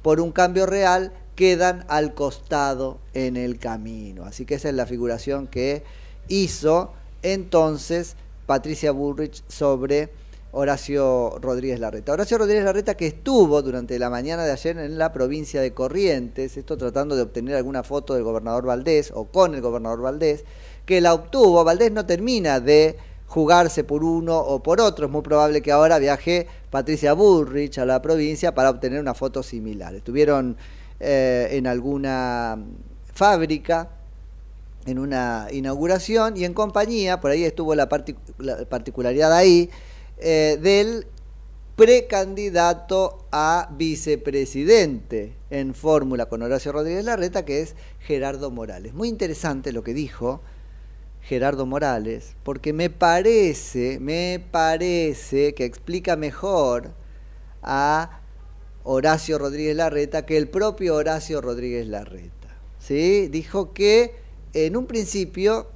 [0.00, 4.24] por un cambio real quedan al costado en el camino.
[4.24, 5.82] Así que esa es la figuración que
[6.28, 10.10] hizo entonces Patricia Bullrich sobre
[10.54, 12.12] Horacio Rodríguez Larreta.
[12.12, 16.56] Horacio Rodríguez Larreta que estuvo durante la mañana de ayer en la provincia de Corrientes,
[16.56, 20.44] esto tratando de obtener alguna foto del gobernador Valdés o con el gobernador Valdés,
[20.86, 21.64] que la obtuvo.
[21.64, 25.06] Valdés no termina de jugarse por uno o por otro.
[25.06, 29.42] Es muy probable que ahora viaje Patricia Bullrich a la provincia para obtener una foto
[29.42, 29.94] similar.
[29.94, 30.56] Estuvieron
[31.00, 32.58] eh, en alguna
[33.12, 33.90] fábrica
[34.86, 39.70] en una inauguración y en compañía, por ahí estuvo la, partic la particularidad ahí,
[40.26, 41.06] eh, del
[41.76, 48.94] precandidato a vicepresidente en fórmula con Horacio Rodríguez Larreta, que es Gerardo Morales.
[48.94, 50.40] Muy interesante lo que dijo
[51.20, 56.92] Gerardo Morales, porque me parece, me parece que explica mejor
[57.62, 58.22] a
[58.82, 62.32] Horacio Rodríguez Larreta que el propio Horacio Rodríguez Larreta.
[62.78, 63.28] ¿Sí?
[63.28, 64.14] Dijo que
[64.54, 65.73] en un principio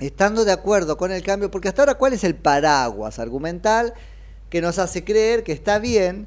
[0.00, 3.94] estando de acuerdo con el cambio, porque hasta ahora cuál es el paraguas argumental
[4.48, 6.26] que nos hace creer que está bien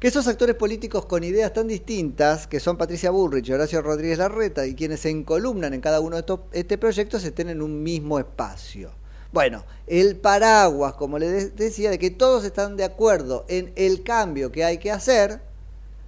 [0.00, 4.16] que esos actores políticos con ideas tan distintas, que son Patricia Bullrich y Horacio Rodríguez
[4.16, 7.82] Larreta, y quienes se encolumnan en cada uno de estos este proyectos, estén en un
[7.82, 8.92] mismo espacio.
[9.30, 14.50] Bueno, el paraguas, como les decía, de que todos están de acuerdo en el cambio
[14.50, 15.42] que hay que hacer,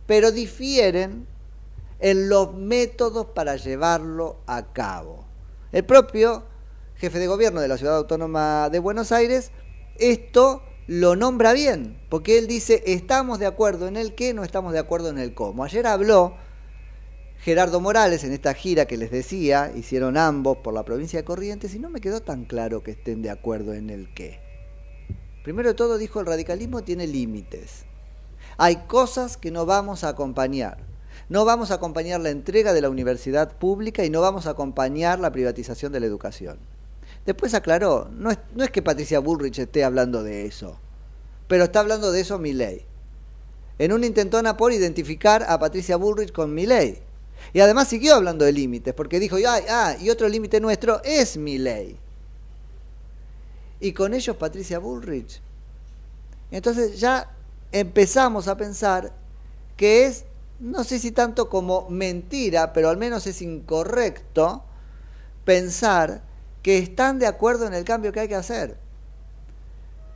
[0.06, 1.26] pero difieren
[2.00, 5.31] en los métodos para llevarlo a cabo.
[5.72, 6.44] El propio
[6.96, 9.50] jefe de gobierno de la Ciudad Autónoma de Buenos Aires
[9.96, 14.72] esto lo nombra bien, porque él dice, estamos de acuerdo en el qué, no estamos
[14.72, 15.64] de acuerdo en el cómo.
[15.64, 16.34] Ayer habló
[17.38, 21.74] Gerardo Morales en esta gira que les decía, hicieron ambos por la provincia de Corrientes
[21.74, 24.40] y no me quedó tan claro que estén de acuerdo en el qué.
[25.44, 27.84] Primero de todo dijo, el radicalismo tiene límites.
[28.58, 30.91] Hay cosas que no vamos a acompañar.
[31.28, 35.18] No vamos a acompañar la entrega de la universidad pública y no vamos a acompañar
[35.18, 36.58] la privatización de la educación.
[37.24, 40.76] Después aclaró, no es, no es que Patricia Bullrich esté hablando de eso,
[41.46, 42.84] pero está hablando de eso ley.
[43.78, 47.00] En un intentona por identificar a Patricia Bullrich con ley.
[47.52, 51.58] Y además siguió hablando de límites, porque dijo, ah, y otro límite nuestro es mi
[51.58, 51.98] ley.
[53.80, 55.40] Y con ellos Patricia Bullrich.
[56.50, 57.30] Entonces ya
[57.72, 59.12] empezamos a pensar
[59.76, 60.24] que es
[60.62, 64.62] no sé si tanto como mentira, pero al menos es incorrecto
[65.44, 66.22] pensar
[66.62, 68.78] que están de acuerdo en el cambio que hay que hacer.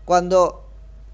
[0.04, 0.64] Cuando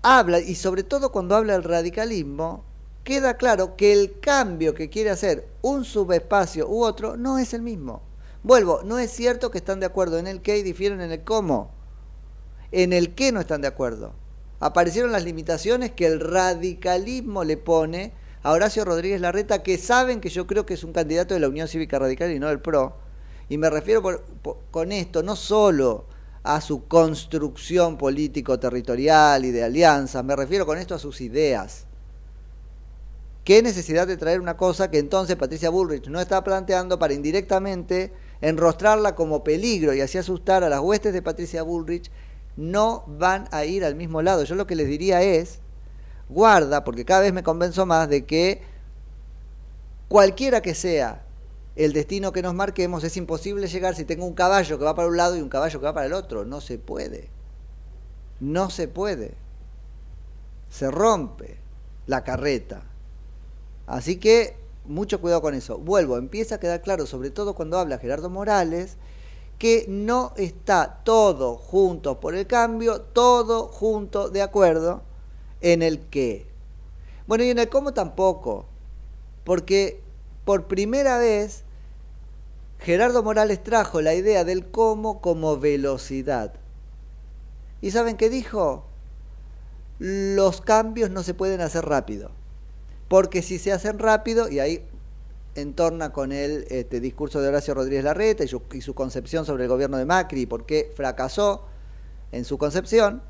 [0.02, 2.62] habla, y sobre todo cuando habla el radicalismo,
[3.04, 7.62] queda claro que el cambio que quiere hacer un subespacio u otro no es el
[7.62, 8.02] mismo.
[8.42, 11.24] Vuelvo, no es cierto que están de acuerdo en el qué y difieren en el
[11.24, 11.70] cómo.
[12.70, 14.12] En el qué no están de acuerdo.
[14.60, 20.28] Aparecieron las limitaciones que el radicalismo le pone a Horacio Rodríguez Larreta, que saben que
[20.28, 22.96] yo creo que es un candidato de la Unión Cívica Radical y no del PRO.
[23.48, 24.02] Y me refiero
[24.70, 26.06] con esto no solo
[26.42, 31.86] a su construcción político-territorial y de alianzas, me refiero con esto a sus ideas.
[33.44, 38.12] ¿Qué necesidad de traer una cosa que entonces Patricia Bullrich no está planteando para indirectamente
[38.40, 42.10] enrostrarla como peligro y así asustar a las huestes de Patricia Bullrich?
[42.56, 44.44] No van a ir al mismo lado.
[44.44, 45.61] Yo lo que les diría es,
[46.28, 48.62] guarda, porque cada vez me convenzo más de que
[50.08, 51.22] cualquiera que sea
[51.74, 55.08] el destino que nos marquemos, es imposible llegar si tengo un caballo que va para
[55.08, 56.44] un lado y un caballo que va para el otro.
[56.44, 57.30] No se puede.
[58.40, 59.34] No se puede.
[60.68, 61.56] Se rompe
[62.06, 62.82] la carreta.
[63.86, 65.78] Así que mucho cuidado con eso.
[65.78, 68.96] Vuelvo, empieza a quedar claro, sobre todo cuando habla Gerardo Morales,
[69.58, 75.02] que no está todo junto por el cambio, todo junto de acuerdo
[75.62, 76.46] en el qué.
[77.26, 78.66] Bueno, y en el cómo tampoco,
[79.44, 80.00] porque
[80.44, 81.64] por primera vez
[82.80, 86.54] Gerardo Morales trajo la idea del cómo como velocidad.
[87.80, 88.84] ¿Y saben qué dijo?
[89.98, 92.32] Los cambios no se pueden hacer rápido,
[93.08, 94.84] porque si se hacen rápido, y ahí
[95.54, 99.98] entorna con el este, discurso de Horacio Rodríguez Larreta y su, concepción sobre el gobierno
[99.98, 101.66] de Macri y por qué fracasó
[102.32, 103.22] en su concepción,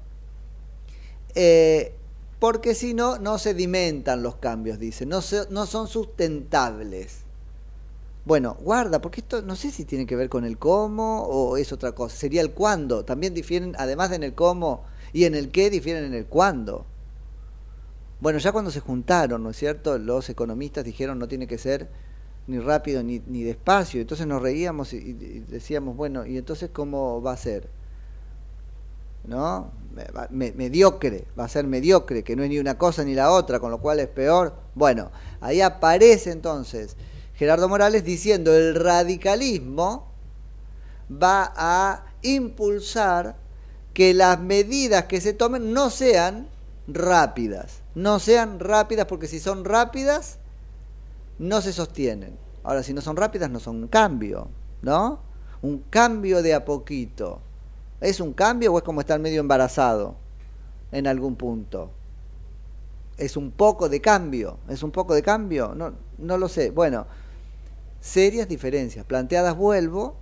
[1.35, 1.95] eh,
[2.43, 7.19] porque si no, no sedimentan los cambios, dice, no, son sustentables.
[8.25, 11.73] Bueno, guarda, porque esto no sé si tiene que ver con el cómo o es
[11.73, 12.17] otra cosa.
[12.17, 13.05] Sería el cuándo.
[13.05, 14.83] También difieren, además de en el cómo
[15.13, 16.85] y en el qué, difieren en el cuándo.
[18.19, 19.97] Bueno, ya cuando se juntaron, ¿no es cierto?
[19.99, 21.91] Los economistas dijeron no tiene que ser
[22.49, 24.01] ni rápido ni, ni despacio.
[24.01, 25.13] Entonces nos reíamos y
[25.47, 27.69] decíamos, bueno, ¿y entonces cómo va a ser?
[29.29, 29.71] ¿No?
[30.31, 33.61] Me- mediocre, va a ser mediocre, que no es ni una cosa ni la otra,
[33.61, 34.55] con lo cual es peor.
[34.75, 36.97] Bueno, ahí aparece entonces
[37.35, 40.09] Gerardo Morales diciendo el radicalismo
[41.11, 43.37] va a impulsar
[43.93, 46.49] que las medidas que se tomen no sean
[46.87, 50.39] rápidas, no sean rápidas porque si son rápidas
[51.39, 52.39] no se sostienen.
[52.65, 54.49] Ahora, si no son rápidas no son un cambio,
[54.83, 55.21] ¿no?
[55.63, 57.41] Un cambio de a poquito.
[58.03, 60.17] ¿Es un cambio o es como estar medio embarazado
[60.91, 61.91] en algún punto?
[63.17, 64.59] ¿Es un poco de cambio?
[64.69, 65.75] ¿Es un poco de cambio?
[65.75, 66.71] No, no lo sé.
[66.71, 67.07] Bueno,
[68.01, 70.17] serias diferencias, planteadas, vuelvo,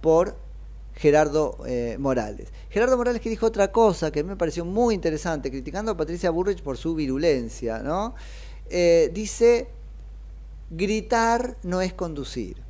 [0.00, 0.36] por
[0.94, 2.48] Gerardo eh, Morales.
[2.70, 6.62] Gerardo Morales que dijo otra cosa que me pareció muy interesante, criticando a Patricia Burrich
[6.62, 8.14] por su virulencia, ¿no?
[8.70, 9.68] Eh, dice,
[10.70, 12.63] gritar no es conducir.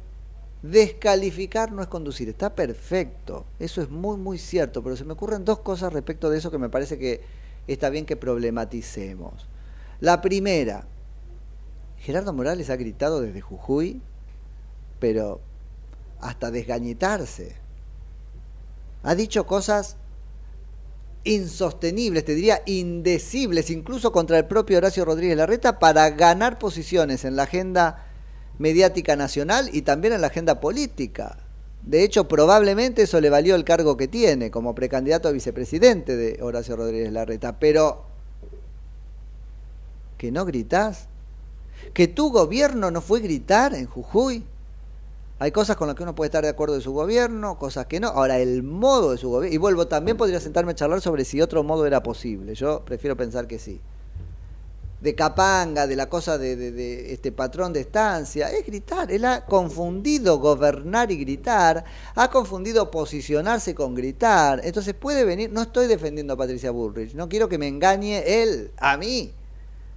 [0.65, 2.31] Descalificar no es conducir.
[2.31, 3.45] Está perfecto.
[3.59, 4.83] Eso es muy, muy cierto.
[4.83, 7.21] Pero se me ocurren dos cosas respecto de eso que me parece que
[7.67, 9.47] está bien que problematicemos.
[10.01, 10.87] La primera,
[11.99, 14.01] Gerardo Morales ha gritado desde Jujuy,
[15.01, 15.43] pero
[16.23, 17.57] hasta desgañitarse.
[19.03, 19.99] Ha dicho cosas
[21.25, 27.37] insostenibles, te diría indecibles, incluso contra el propio Horacio Rodríguez Larreta, para ganar posiciones en
[27.37, 28.14] la agenda
[28.59, 31.39] mediática nacional y también en la agenda política.
[31.83, 36.43] De hecho, probablemente eso le valió el cargo que tiene como precandidato a vicepresidente de
[36.43, 37.59] Horacio Rodríguez Larreta.
[37.59, 38.05] Pero,
[40.17, 41.09] ¿que no gritás?
[41.93, 44.45] ¿Que tu gobierno no fue gritar en Jujuy?
[45.41, 48.01] Hay cosas con las que uno puede estar de acuerdo de su gobierno, cosas que
[48.01, 48.09] no.
[48.09, 49.55] Ahora, el modo de su gobierno.
[49.55, 52.55] Y vuelvo, también podría sentarme a charlar sobre si otro modo era posible.
[52.55, 53.81] Yo prefiero pensar que sí.
[55.05, 59.13] De capanga, de la cosa de, este patrón de estancia, es gritar.
[59.13, 61.85] Él ha confundido gobernar y gritar,
[62.15, 64.63] ha confundido posicionarse con gritar.
[64.65, 65.53] Entonces puede venir.
[65.53, 69.35] No estoy defendiendo a Patricia Bullrich, no quiero que me engañe él, a mí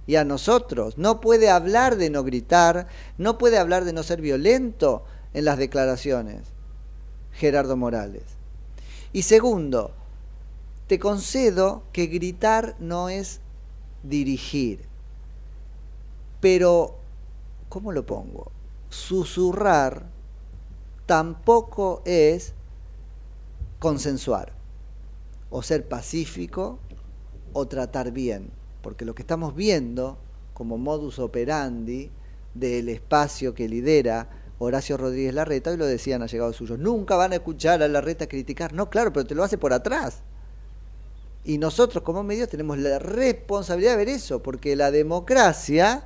[0.06, 0.98] y a nosotros.
[0.98, 2.86] No puede hablar de no gritar,
[3.16, 6.42] no puede hablar de no ser violento en las declaraciones.
[7.32, 8.24] Gerardo Morales.
[9.14, 9.92] Y segundo,
[10.86, 13.40] te concedo que gritar no es
[14.02, 14.88] dirigir.
[16.40, 16.98] Pero,
[17.68, 18.50] ¿cómo lo pongo?
[18.88, 20.06] Susurrar
[21.06, 22.54] tampoco es
[23.78, 24.52] consensuar,
[25.50, 26.78] o ser pacífico,
[27.52, 28.50] o tratar bien.
[28.82, 30.18] Porque lo que estamos viendo
[30.54, 32.10] como modus operandi
[32.54, 34.28] del espacio que lidera
[34.58, 38.72] Horacio Rodríguez Larreta, hoy lo decían allegados suyos, nunca van a escuchar a Larreta criticar.
[38.72, 40.22] No, claro, pero te lo hace por atrás.
[41.44, 46.04] Y nosotros como medios tenemos la responsabilidad de ver eso, porque la democracia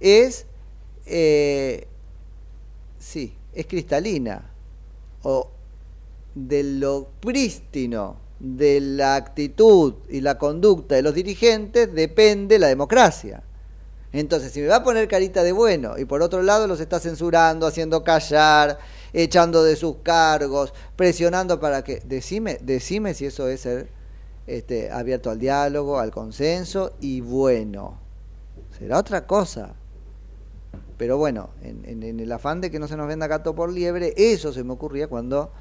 [0.00, 0.46] es,
[1.06, 1.86] eh,
[2.98, 4.50] sí, es cristalina,
[5.22, 5.50] o
[6.34, 13.42] de lo prístino de la actitud y la conducta de los dirigentes depende la democracia.
[14.12, 17.00] Entonces, si me va a poner carita de bueno y por otro lado los está
[17.00, 18.78] censurando, haciendo callar,
[19.12, 23.88] echando de sus cargos, presionando para que decime, decime si eso es ser
[24.46, 27.98] este, abierto al diálogo, al consenso y bueno.
[28.78, 29.74] Será otra cosa.
[30.96, 34.52] Pero bueno, en, el afán de que no se nos venda gato por liebre, eso
[34.52, 35.52] se me ocurría cuando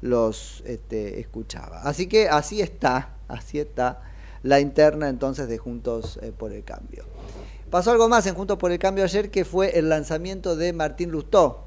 [0.00, 1.82] los este, escuchaba.
[1.82, 4.02] Así que así está, así está
[4.42, 7.04] la interna entonces de Juntos eh, por el Cambio.
[7.70, 11.10] Pasó algo más en Juntos por el Cambio ayer que fue el lanzamiento de Martín
[11.10, 11.64] Lustó.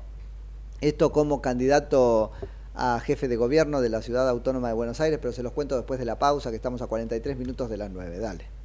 [0.80, 2.32] Esto como candidato
[2.74, 5.76] a jefe de gobierno de la ciudad autónoma de Buenos Aires, pero se los cuento
[5.76, 8.18] después de la pausa, que estamos a 43 minutos de las 9.
[8.18, 8.61] Dale.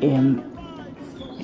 [0.00, 0.42] Em,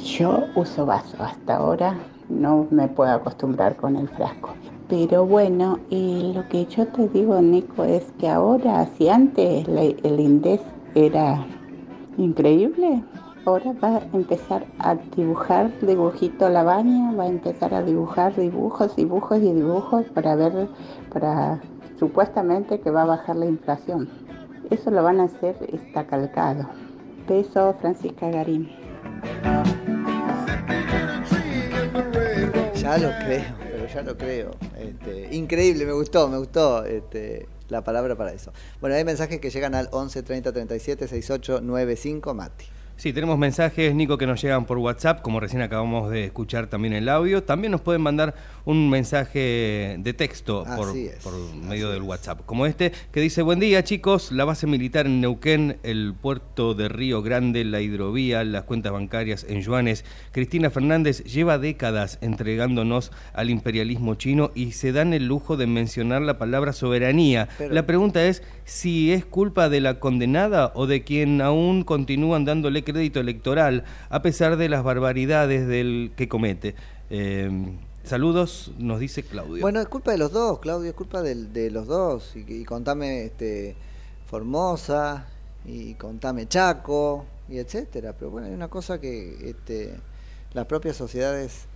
[0.02, 1.96] yo uso vaso hasta ahora,
[2.28, 4.50] no me puedo acostumbrar con el frasco.
[4.88, 10.20] Pero bueno, y lo que yo te digo, Nico, es que ahora, si antes el
[10.20, 10.60] INDES
[10.94, 11.46] era
[12.16, 13.04] increíble,
[13.44, 18.96] ahora va a empezar a dibujar dibujito la baña, va a empezar a dibujar dibujos,
[18.96, 20.68] dibujos y dibujos para ver,
[21.12, 21.60] para
[21.98, 24.08] supuestamente que va a bajar la inflación.
[24.70, 26.66] Eso lo van a hacer, está calcado.
[27.28, 28.70] Beso, Francisca Garín.
[32.74, 34.50] Ya lo creo, pero ya lo creo.
[34.78, 38.52] Este, increíble, me gustó, me gustó este, la palabra para eso.
[38.80, 42.64] Bueno, hay mensajes que llegan al 11 30 37 68 95, Mati.
[42.98, 46.94] Sí, tenemos mensajes, Nico, que nos llegan por WhatsApp, como recién acabamos de escuchar también
[46.94, 47.44] el audio.
[47.44, 48.34] También nos pueden mandar
[48.64, 50.92] un mensaje de texto por,
[51.54, 55.78] medio del WhatsApp, como este, que dice, buen día chicos, la base militar en Neuquén,
[55.84, 60.04] el puerto de Río Grande, la hidrovía, las cuentas bancarias en yuanes.
[60.32, 66.22] Cristina Fernández lleva décadas entregándonos al imperialismo chino y se dan el lujo de mencionar
[66.22, 67.48] la palabra soberanía.
[67.58, 72.44] Pero- la pregunta es si es culpa de la condenada o de quien aún continúan
[72.44, 76.74] dándole crédito electoral a pesar de las barbaridades del que comete.
[77.10, 77.50] Eh,
[78.04, 79.60] saludos, nos dice Claudio.
[79.60, 82.34] Bueno, es culpa de los dos, Claudio, es culpa de, los dos.
[82.34, 83.76] Y, y contame este,
[84.26, 85.26] Formosa,
[85.64, 88.14] y contame Chaco, y etcétera.
[88.18, 89.94] Pero bueno, hay una cosa que este,
[90.54, 91.66] las propias sociedades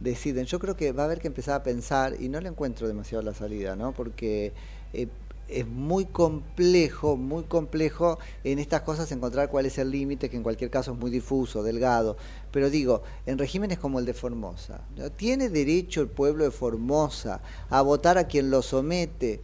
[0.00, 0.44] deciden.
[0.44, 3.22] Yo creo que va a haber que empezar a pensar, y no le encuentro demasiado
[3.22, 3.92] la salida, ¿no?
[3.92, 4.52] Porque
[4.92, 5.08] eh,
[5.50, 10.42] es muy complejo, muy complejo en estas cosas encontrar cuál es el límite, que en
[10.42, 12.16] cualquier caso es muy difuso, delgado.
[12.50, 14.82] Pero digo, en regímenes como el de Formosa.
[15.16, 19.40] ¿tiene derecho el pueblo de Formosa a votar a quien lo somete?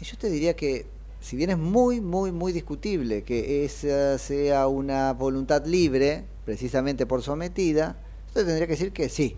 [0.00, 0.86] Yo te diría que,
[1.20, 7.22] si bien es muy, muy, muy discutible que esa sea una voluntad libre, precisamente por
[7.22, 7.96] sometida,
[8.28, 9.36] usted tendría que decir que sí,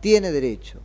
[0.00, 0.80] tiene derecho.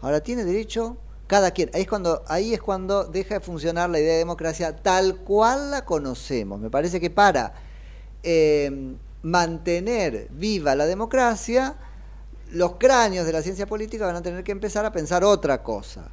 [0.00, 0.96] Ahora, tiene derecho
[1.26, 1.70] cada quien.
[1.74, 5.70] Ahí es cuando, ahí es cuando deja de funcionar la idea de democracia tal cual
[5.70, 6.60] la conocemos.
[6.60, 7.54] Me parece que para
[8.22, 11.76] eh, mantener viva la democracia,
[12.52, 16.08] los cráneos de la ciencia política van a tener que empezar a pensar otra cosa.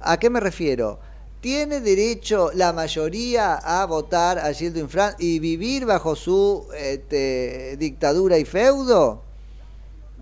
[0.00, 1.00] ¿A qué me refiero?
[1.40, 8.38] ¿Tiene derecho la mayoría a votar a Gildo Infran y vivir bajo su este, dictadura
[8.38, 9.22] y feudo?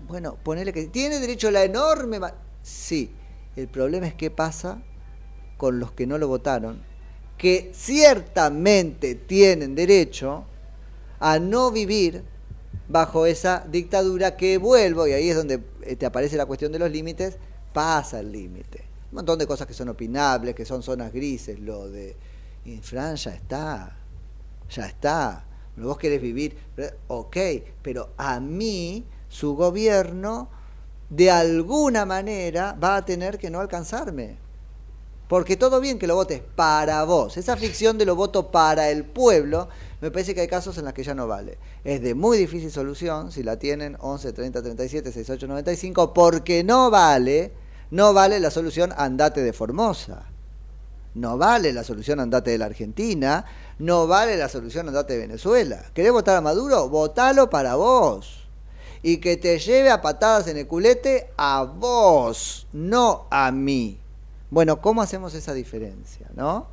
[0.07, 2.19] Bueno, ponele que tiene derecho la enorme...
[2.63, 3.13] Sí,
[3.55, 4.81] el problema es qué pasa
[5.57, 6.81] con los que no lo votaron,
[7.37, 10.45] que ciertamente tienen derecho
[11.19, 12.23] a no vivir
[12.87, 16.79] bajo esa dictadura que vuelvo, y ahí es donde eh, te aparece la cuestión de
[16.79, 17.37] los límites,
[17.73, 18.85] pasa el límite.
[19.11, 22.15] Un montón de cosas que son opinables, que son zonas grises, lo de
[22.65, 23.97] Infran ya está,
[24.69, 25.45] ya está.
[25.77, 26.55] Vos querés vivir,
[27.07, 27.37] ok,
[27.81, 30.49] pero a mí su gobierno
[31.11, 34.37] de alguna manera va a tener que no alcanzarme.
[35.27, 37.37] Porque todo bien que lo votes para vos.
[37.37, 39.69] Esa ficción de lo voto para el pueblo,
[40.01, 41.57] me parece que hay casos en los que ya no vale.
[41.83, 46.89] Es de muy difícil solución, si la tienen 11, 30, 37, 68, 95, porque no
[46.89, 47.51] vale,
[47.91, 50.23] no vale la solución andate de Formosa.
[51.13, 53.45] No vale la solución andate de la Argentina,
[53.79, 55.83] no vale la solución andate de Venezuela.
[55.93, 56.87] ¿Querés votar a Maduro?
[56.87, 58.40] Votalo para vos.
[59.03, 63.97] Y que te lleve a patadas en el culete a vos, no a mí.
[64.51, 66.27] Bueno, ¿cómo hacemos esa diferencia?
[66.35, 66.67] ¿no?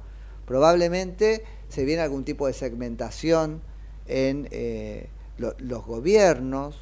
[0.46, 3.62] Probablemente se viene algún tipo de segmentación
[4.06, 5.08] en eh,
[5.38, 6.76] lo- los gobiernos,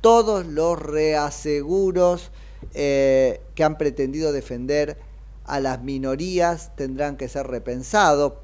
[0.00, 2.30] todos los reaseguros
[2.74, 4.98] eh, que han pretendido defender
[5.44, 8.34] a las minorías tendrán que ser repensados,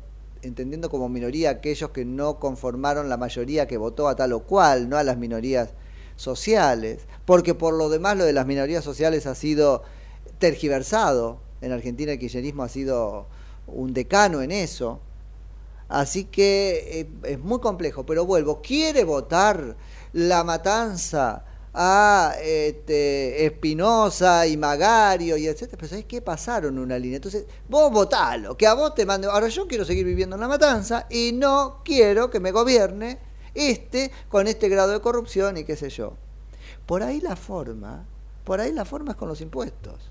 [0.42, 4.88] entendiendo como minoría aquellos que no conformaron la mayoría que votó a tal o cual,
[4.88, 5.70] no a las minorías
[6.18, 9.84] sociales, porque por lo demás lo de las minorías sociales ha sido
[10.38, 11.38] tergiversado.
[11.60, 13.26] En Argentina el kirchnerismo ha sido
[13.66, 15.00] un decano en eso.
[15.88, 19.76] Así que eh, es muy complejo, pero vuelvo, quiere votar
[20.12, 26.20] la matanza a este, Espinosa y Magario y etcétera, pero ¿sabes qué?
[26.20, 27.16] Pasaron una línea.
[27.16, 29.28] Entonces, vos votalo, que a vos te mande.
[29.28, 34.10] Ahora yo quiero seguir viviendo en la matanza y no quiero que me gobierne este
[34.28, 36.14] con este grado de corrupción y qué sé yo.
[36.86, 38.06] Por ahí la forma,
[38.44, 40.10] por ahí la forma es con los impuestos.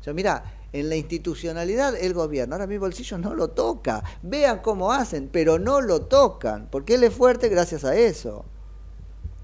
[0.00, 4.02] O sea, mira, en la institucionalidad el gobierno, ahora mi bolsillo no lo toca.
[4.22, 8.44] Vean cómo hacen, pero no lo tocan, porque él es fuerte gracias a eso.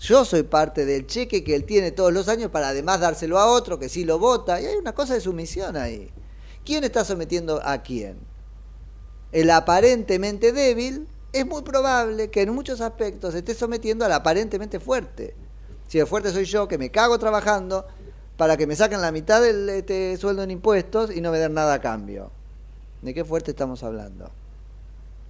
[0.01, 3.47] Yo soy parte del cheque que él tiene todos los años para además dárselo a
[3.47, 4.61] otro que sí lo vota.
[4.61, 6.11] Y hay una cosa de sumisión ahí.
[6.65, 8.19] ¿Quién está sometiendo a quién?
[9.33, 14.79] El aparentemente débil es muy probable que en muchos aspectos se esté sometiendo al aparentemente
[14.79, 15.35] fuerte.
[15.89, 17.87] Si el fuerte soy yo, que me cago trabajando
[18.37, 21.53] para que me saquen la mitad del este, sueldo en impuestos y no me den
[21.53, 22.31] nada a cambio.
[23.03, 24.31] ¿De qué fuerte estamos hablando?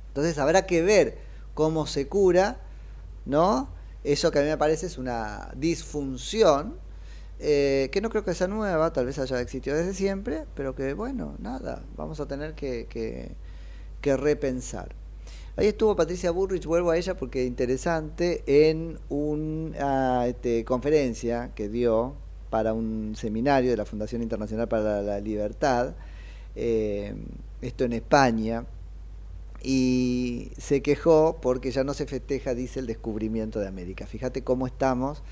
[0.09, 1.16] Entonces habrá que ver
[1.55, 2.59] cómo se cura,
[3.24, 3.70] ¿no?
[4.05, 6.76] Eso que a mí me parece es una disfunción,
[7.38, 10.92] eh, que no creo que sea nueva, tal vez haya existido desde siempre, pero que
[10.92, 13.34] bueno, nada, vamos a tener que, que,
[14.02, 14.94] que repensar.
[15.57, 21.68] Ahí estuvo Patricia Burrich, vuelvo a ella porque es interesante, en una este, conferencia que
[21.68, 22.14] dio
[22.50, 25.94] para un seminario de la Fundación Internacional para la Libertad,
[26.57, 27.14] eh,
[27.62, 28.66] esto en España,
[29.62, 34.09] y se quejó porque ya no se festeja, dice, el descubrimiento de América.
[34.09, 35.22] Fíjate cómo estamos,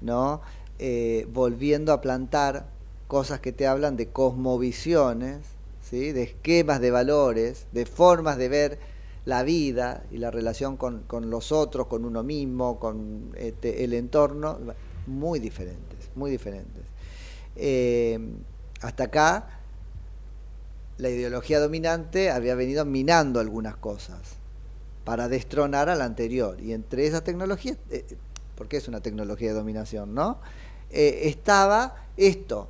[0.00, 0.42] ¿no?
[0.78, 2.66] Eh, volviendo a plantar
[3.08, 5.38] cosas que te hablan de cosmovisiones,
[5.82, 6.12] ¿sí?
[6.12, 8.91] de esquemas de valores, de formas de ver
[9.24, 13.94] la vida y la relación con, con los otros, con uno mismo, con este, el
[13.94, 14.58] entorno,
[15.06, 16.82] muy diferentes, muy diferentes.
[17.56, 18.18] Eh,
[18.80, 19.60] hasta acá,
[20.98, 24.20] la ideología dominante había venido minando algunas cosas
[25.04, 26.60] para destronar a la anterior.
[26.60, 28.04] Y entre esas tecnologías, eh,
[28.56, 30.38] porque es una tecnología de dominación, ¿no?
[30.90, 32.68] Eh, estaba esto.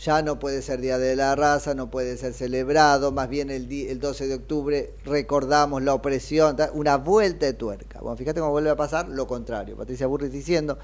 [0.00, 3.70] Ya no puede ser Día de la Raza, no puede ser celebrado, más bien el,
[3.70, 8.00] el 12 de octubre recordamos la opresión, una vuelta de tuerca.
[8.00, 9.76] Bueno, fíjate cómo vuelve a pasar lo contrario.
[9.76, 10.78] Patricia Burris diciendo,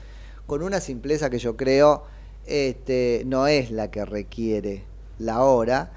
[0.47, 2.05] con una simpleza que yo creo
[2.45, 4.85] este, no es la que requiere
[5.19, 5.93] la hora,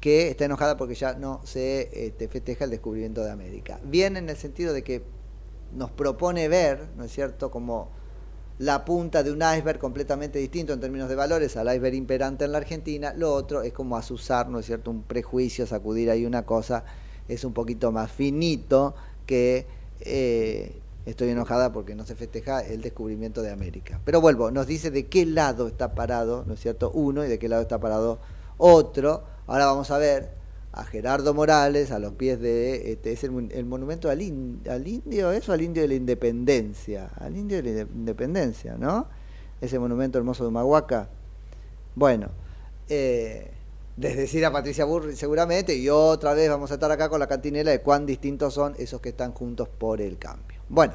[0.00, 3.78] que está enojada porque ya no se este, festeja el descubrimiento de América.
[3.84, 5.02] Bien en el sentido de que
[5.74, 7.90] nos propone ver, ¿no es cierto?, como
[8.58, 12.52] la punta de un iceberg completamente distinto en términos de valores al iceberg imperante en
[12.52, 16.44] la Argentina, lo otro es como asusar, ¿no es cierto?, un prejuicio, sacudir ahí una
[16.44, 16.84] cosa,
[17.28, 18.94] es un poquito más finito
[19.26, 19.66] que
[20.00, 24.00] eh, estoy enojada porque no se festeja el descubrimiento de América.
[24.04, 27.38] Pero vuelvo, nos dice de qué lado está parado, ¿no es cierto?, uno y de
[27.38, 28.20] qué lado está parado
[28.56, 29.24] otro.
[29.46, 30.43] Ahora vamos a ver
[30.76, 34.18] a Gerardo Morales a los pies de este es el, mon- el monumento al,
[34.68, 39.06] al indio eso al indio de la independencia al indio de la inde- independencia no
[39.60, 41.08] ese monumento hermoso de Humahuaca.
[41.94, 42.28] Bueno
[42.88, 43.52] eh,
[43.96, 47.70] desdecir a Patricia Burri seguramente y otra vez vamos a estar acá con la cantinela
[47.70, 50.58] de cuán distintos son esos que están juntos por el cambio.
[50.68, 50.94] Bueno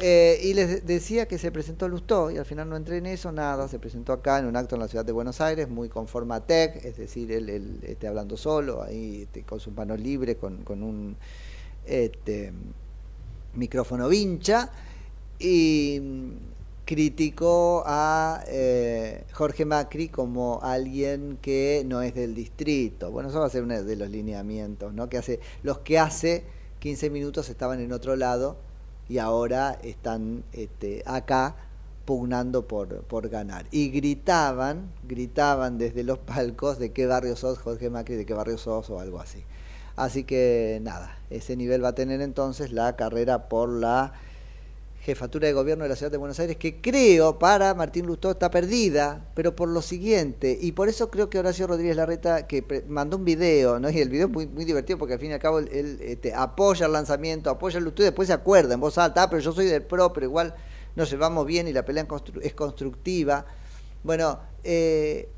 [0.00, 3.06] eh, y les de- decía que se presentó Lustó y al final no entré en
[3.06, 5.88] eso, nada, se presentó acá en un acto en la ciudad de Buenos Aires, muy
[5.88, 10.00] con forma tech, es decir, él, él, este, hablando solo, ahí este, con sus manos
[10.00, 11.16] libres, con, con un
[11.86, 12.52] este,
[13.54, 14.70] micrófono vincha,
[15.38, 16.00] y
[16.84, 23.10] criticó a eh, Jorge Macri como alguien que no es del distrito.
[23.10, 25.08] Bueno, eso va a ser uno de los lineamientos, ¿no?
[25.08, 26.44] Que hace, los que hace
[26.80, 28.56] 15 minutos estaban en otro lado
[29.10, 31.56] y ahora están este, acá
[32.04, 33.66] pugnando por, por ganar.
[33.72, 38.56] Y gritaban, gritaban desde los palcos de qué barrio sos, Jorge Macri, de qué barrio
[38.56, 39.42] sos o algo así.
[39.96, 44.12] Así que nada, ese nivel va a tener entonces la carrera por la
[45.00, 48.50] jefatura de gobierno de la ciudad de Buenos Aires, que creo para Martín Lustó está
[48.50, 53.16] perdida, pero por lo siguiente, y por eso creo que Horacio Rodríguez Larreta, que mandó
[53.16, 53.88] un video, ¿no?
[53.88, 56.86] y el video es muy, divertido porque al fin y al cabo él, este, apoya
[56.86, 59.52] el lanzamiento, apoya el Lustó y después se acuerda en voz alta, ah, pero yo
[59.52, 60.54] soy del PRO, pero igual
[60.96, 62.06] nos llevamos bien y la pelea
[62.42, 63.46] es constructiva.
[64.02, 65.28] Bueno, eh,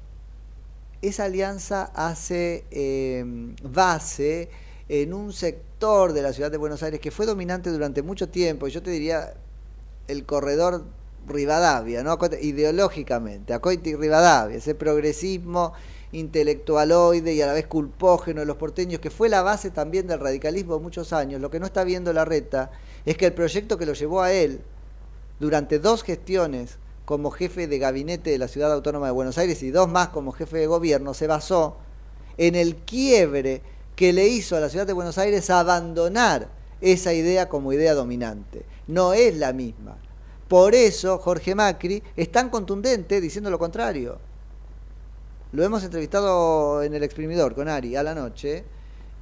[1.02, 3.24] esa alianza hace eh,
[3.62, 4.48] base
[4.88, 8.66] en un sector de la ciudad de Buenos Aires que fue dominante durante mucho tiempo,
[8.66, 9.34] y yo te diría
[10.12, 10.84] el corredor
[11.26, 12.04] Rivadavia,
[12.40, 15.72] ideológicamente, Acoite y Rivadavia, ese progresismo
[16.12, 20.20] intelectualoide y a la vez culpógeno de los porteños, que fue la base también del
[20.20, 21.40] radicalismo de muchos años.
[21.40, 22.70] Lo que no está viendo la reta
[23.04, 24.60] es que el proyecto que lo llevó a él
[25.40, 29.70] durante dos gestiones como jefe de gabinete de la Ciudad Autónoma de Buenos Aires y
[29.70, 31.78] dos más como jefe de gobierno, se basó
[32.36, 33.62] en el quiebre
[33.96, 36.48] que le hizo a la Ciudad de Buenos Aires abandonar
[36.82, 38.66] esa idea como idea dominante.
[38.86, 39.96] No es la misma.
[40.48, 44.18] Por eso Jorge Macri es tan contundente diciendo lo contrario.
[45.52, 48.64] Lo hemos entrevistado en el exprimidor con Ari a la noche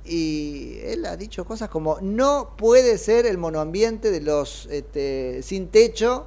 [0.05, 5.69] y él ha dicho cosas como no puede ser el monoambiente de los este, sin
[5.69, 6.27] techo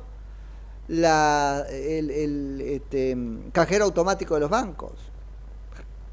[0.87, 3.17] la, el, este,
[3.51, 4.91] cajero automático de los bancos.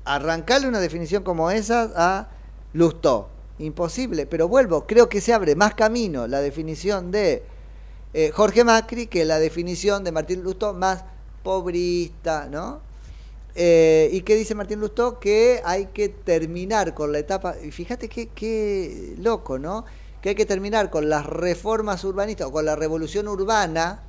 [0.05, 2.29] Arrancarle una definición como esa a
[2.73, 3.29] Lustó.
[3.61, 7.43] Imposible, pero vuelvo, creo que se abre más camino la definición de
[8.13, 11.05] eh, Jorge Macri que la definición de Martín Lustó más
[11.43, 12.81] pobrista, ¿no?
[13.55, 15.19] Eh, ¿Y qué dice Martín Lustó?
[15.21, 19.85] Que hay que terminar con la etapa, y fíjate qué, qué loco, ¿no?
[20.21, 24.03] que hay que terminar con las reformas urbanistas o con la revolución urbana,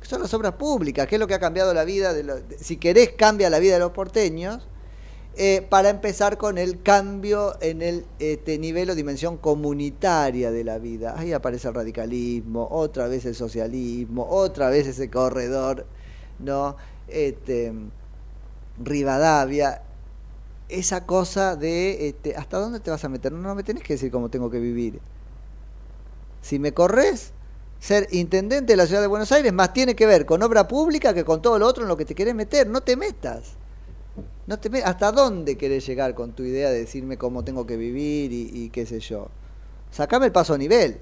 [0.00, 2.40] que son las obras públicas, que es lo que ha cambiado la vida, de los,
[2.60, 4.66] si querés cambia la vida de los porteños,
[5.34, 10.78] eh, para empezar con el cambio en el este, nivel o dimensión comunitaria de la
[10.78, 11.14] vida.
[11.16, 15.86] Ahí aparece el radicalismo, otra vez el socialismo, otra vez ese corredor,
[16.38, 16.76] ¿no?
[17.08, 17.72] Este,
[18.82, 19.82] Rivadavia,
[20.68, 23.32] esa cosa de este, ¿hasta dónde te vas a meter?
[23.32, 25.00] No, no me tenés que decir cómo tengo que vivir.
[26.42, 27.32] Si me corres,
[27.78, 31.14] ser intendente de la ciudad de Buenos Aires más tiene que ver con obra pública
[31.14, 32.66] que con todo lo otro en lo que te querés meter.
[32.66, 33.56] No te metas.
[34.46, 38.32] No te ¿Hasta dónde querés llegar con tu idea de decirme cómo tengo que vivir
[38.32, 39.28] y, qué sé yo?
[39.90, 40.98] Sacame el paso a nivel.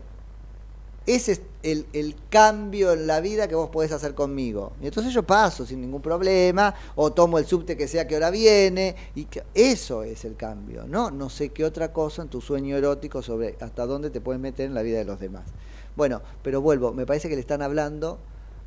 [1.06, 4.72] Ese es el, el cambio en la vida que vos podés hacer conmigo.
[4.82, 8.30] Y entonces yo paso sin ningún problema, o tomo el subte que sea que hora
[8.30, 11.10] viene, y que- eso es el cambio, ¿no?
[11.10, 14.66] No sé qué otra cosa en tu sueño erótico sobre hasta dónde te puedes meter
[14.66, 15.44] en la vida de los demás.
[15.96, 18.18] Bueno, pero vuelvo, me parece que le están hablando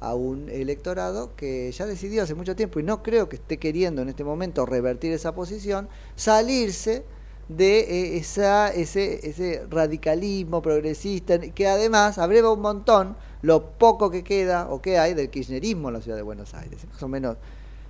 [0.03, 4.01] a un electorado que ya decidió hace mucho tiempo y no creo que esté queriendo
[4.01, 7.05] en este momento revertir esa posición, salirse
[7.47, 14.23] de eh, esa, ese, ese radicalismo progresista que además abreva un montón lo poco que
[14.23, 16.85] queda o que hay del kirchnerismo en la ciudad de Buenos Aires.
[16.91, 17.37] Más o menos,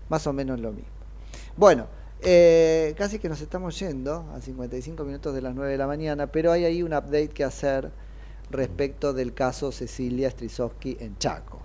[0.10, 0.90] más o menos lo mismo.
[1.58, 1.88] Bueno,
[2.22, 6.28] eh, casi que nos estamos yendo a 55 minutos de las 9 de la mañana,
[6.28, 7.92] pero hay ahí un update que hacer
[8.50, 11.63] respecto del caso Cecilia Strisowski en Chaco.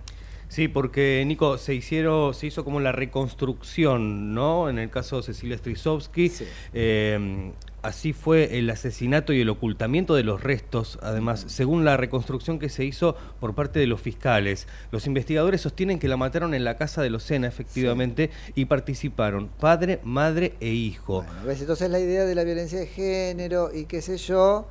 [0.49, 4.67] Sí, porque Nico, se hicieron, se hizo como la reconstrucción, ¿no?
[4.67, 6.31] En el caso de Cecilia Strisovsky.
[6.73, 7.51] Eh,
[7.83, 12.69] así fue el asesinato y el ocultamiento de los restos, además, según la reconstrucción que
[12.69, 14.67] se hizo por parte de los fiscales.
[14.91, 19.99] Los investigadores sostienen que la mataron en la casa de Locena, efectivamente, y participaron padre,
[20.03, 21.25] madre e hijo.
[21.45, 21.61] ¿Ves?
[21.61, 24.67] Entonces la idea de la violencia de género y qué sé yo,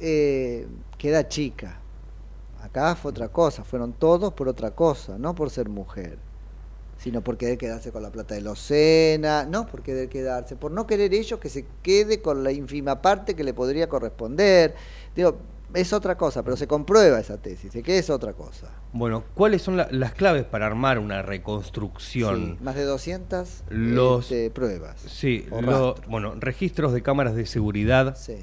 [0.00, 0.66] eh,
[0.96, 1.79] queda chica.
[2.62, 6.18] Acá fue otra cosa, fueron todos por otra cosa, no por ser mujer,
[6.98, 10.86] sino por querer quedarse con la plata de Locena, no por querer quedarse, por no
[10.86, 14.74] querer ellos que se quede con la ínfima parte que le podría corresponder.
[15.16, 15.38] Digo,
[15.72, 18.68] es otra cosa, pero se comprueba esa tesis, de que es otra cosa.
[18.92, 22.56] Bueno, ¿cuáles son la- las claves para armar una reconstrucción?
[22.58, 25.00] Sí, más de 200 Los- este, pruebas.
[25.00, 28.16] Sí, lo- bueno, registros de cámaras de seguridad.
[28.16, 28.36] Sí.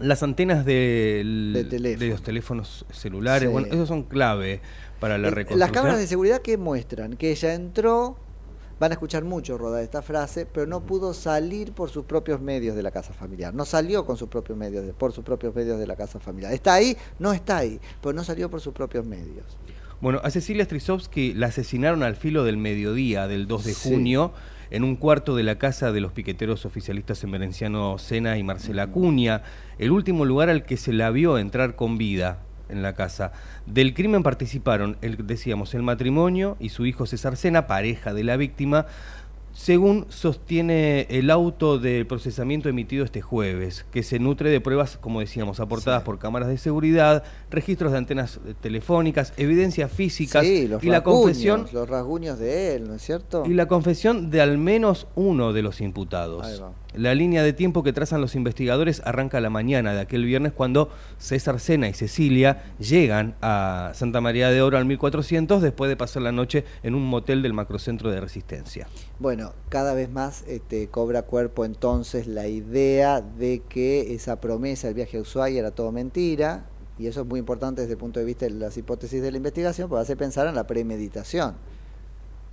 [0.00, 2.10] Las antenas del- De de, teléfono.
[2.10, 3.52] los teléfonos celulares, Sí.
[3.52, 4.60] bueno, esos son clave
[5.00, 5.58] para la Eh, reconstrucción.
[5.58, 8.16] Las cámaras de seguridad que muestran que ella entró,
[8.80, 12.76] van a escuchar mucho rodar esta frase, pero no pudo salir por sus propios medios
[12.76, 13.52] de la casa familiar.
[13.52, 16.52] No salió con sus propios medios, por sus propios medios de la casa familiar.
[16.52, 16.96] ¿Está ahí?
[17.18, 19.56] No está ahí, pero no salió por sus propios medios.
[20.00, 23.90] Bueno, a Cecilia Strisovsky la asesinaron al filo del mediodía del 2 de Sí.
[23.90, 24.32] junio
[24.70, 28.84] en un cuarto de la casa de los piqueteros oficialistas en Venenciano Sena y Marcela
[28.84, 29.42] Acuña,
[29.78, 32.38] el último lugar al que se la vio entrar con vida
[32.68, 33.32] en la casa.
[33.66, 38.36] Del crimen participaron, el, decíamos, el matrimonio y su hijo César Sena, pareja de la
[38.36, 38.86] víctima,
[39.58, 45.18] según sostiene el auto de procesamiento emitido este jueves, que se nutre de pruebas, como
[45.18, 50.84] decíamos, aportadas por cámaras de seguridad, registros de antenas eh, telefónicas, evidencias físicas Sí, los
[50.84, 53.42] y la confesión los rasguños de él, ¿no es cierto?
[53.46, 56.62] y la confesión de al menos uno de los imputados.
[56.94, 60.88] La línea de tiempo que trazan los investigadores arranca la mañana de aquel viernes cuando
[61.18, 66.22] César Sena y Cecilia llegan a Santa María de Oro al 1400 después de pasar
[66.22, 68.86] la noche en un motel del macrocentro de Resistencia.
[69.18, 74.94] Bueno, cada vez más este, cobra cuerpo entonces la idea de que esa promesa, el
[74.94, 76.66] viaje a Ushuaia, era todo mentira,
[76.98, 79.36] y eso es muy importante desde el punto de vista de las hipótesis de la
[79.36, 81.56] investigación, porque hace pensar en la premeditación.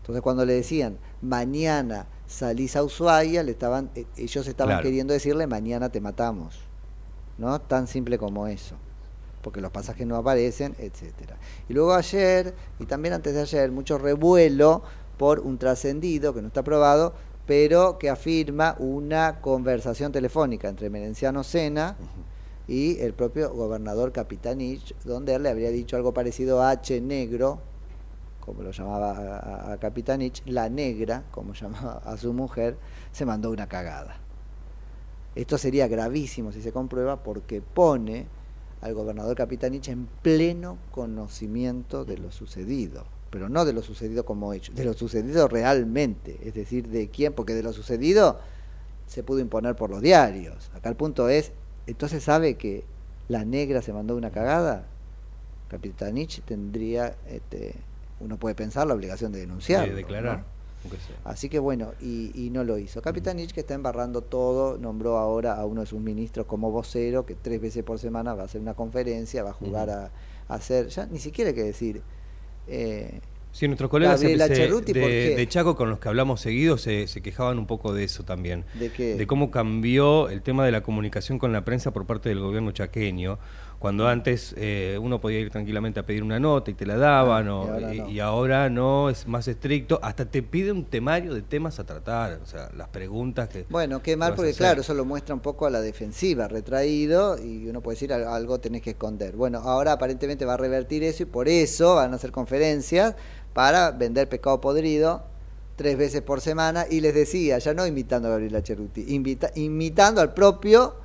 [0.01, 4.84] Entonces cuando le decían, mañana salís a Ushuaia, le estaban, eh, ellos estaban Claro.
[4.84, 6.59] queriendo decirle, mañana te matamos.
[7.38, 7.59] ¿No?
[7.59, 8.76] Tan simple como eso.
[9.41, 11.38] Porque los pasajes no aparecen, etcétera.
[11.68, 14.84] Y luego ayer, y también antes de ayer, mucho revuelo
[15.18, 17.13] por un trascendido que no está probado,
[17.45, 21.95] pero que afirma una conversación telefónica entre Merenciano Sena
[22.68, 27.59] y el propio gobernador Capitanich, donde él le habría dicho algo parecido a H negro,
[28.39, 32.78] como lo llamaba a, a- a Capitanich, la negra, como llamaba a su mujer,
[33.11, 34.18] se mandó una cagada.
[35.36, 38.26] Esto sería gravísimo si se comprueba porque pone
[38.82, 43.05] al gobernador Capitanich en pleno conocimiento de lo sucedido,
[43.36, 47.33] pero no de lo sucedido como hecho, de lo sucedido realmente, es decir, de quién,
[47.33, 48.39] porque de lo sucedido
[49.07, 50.71] se pudo imponer por los diarios.
[50.73, 51.51] Acá el punto es,
[51.86, 52.86] entonces sabe que
[53.27, 54.86] la negra se mandó una cagada,
[55.67, 57.75] Capitanich tendría, este,
[58.21, 59.86] uno puede pensar, la obligación de denunciar.
[59.86, 60.45] De declarar.
[61.25, 63.01] Así que bueno, y, y no lo hizo.
[63.01, 67.36] Capitanich que está embarrando todo, nombró ahora a uno de sus ministros como vocero, que
[67.36, 70.11] tres veces por semana va a hacer una conferencia, va a jugar a,
[70.47, 72.01] a hacer, ya ni siquiera hay que decir...
[72.68, 73.20] Eh,
[73.51, 77.07] Sí, nuestros colegas Gabriela se- Cerruti, de, de Chaco con los que hablamos seguido se,
[77.07, 78.66] se quejaban un poco de eso también.
[78.74, 79.26] ¿De qué?
[79.28, 83.39] cómo cambió el tema de la comunicación con la prensa por parte del gobierno chaqueño.
[83.80, 87.47] Cuando antes eh, uno podía ir tranquilamente a pedir una nota y te la daban,
[87.47, 88.09] Ah, o- y ahora y, no.
[88.09, 89.99] y ahora no, es más estricto.
[90.01, 93.65] Hasta te pide un temario de temas a tratar, o sea, las preguntas que.
[93.69, 97.67] Bueno, qué mal, porque claro, eso lo muestra un poco a la defensiva, retraído, y
[97.67, 99.36] uno puede decir "Al- algo tenés que esconder.
[99.36, 103.15] Bueno, ahora aparentemente va a revertir eso y por eso van a hacer conferencias
[103.53, 105.23] para vender pescado podrido
[105.76, 106.86] tres veces por semana.
[106.89, 110.95] Y les decía, ya no imitando a Gabriela Cheruti, invita- imitando al propio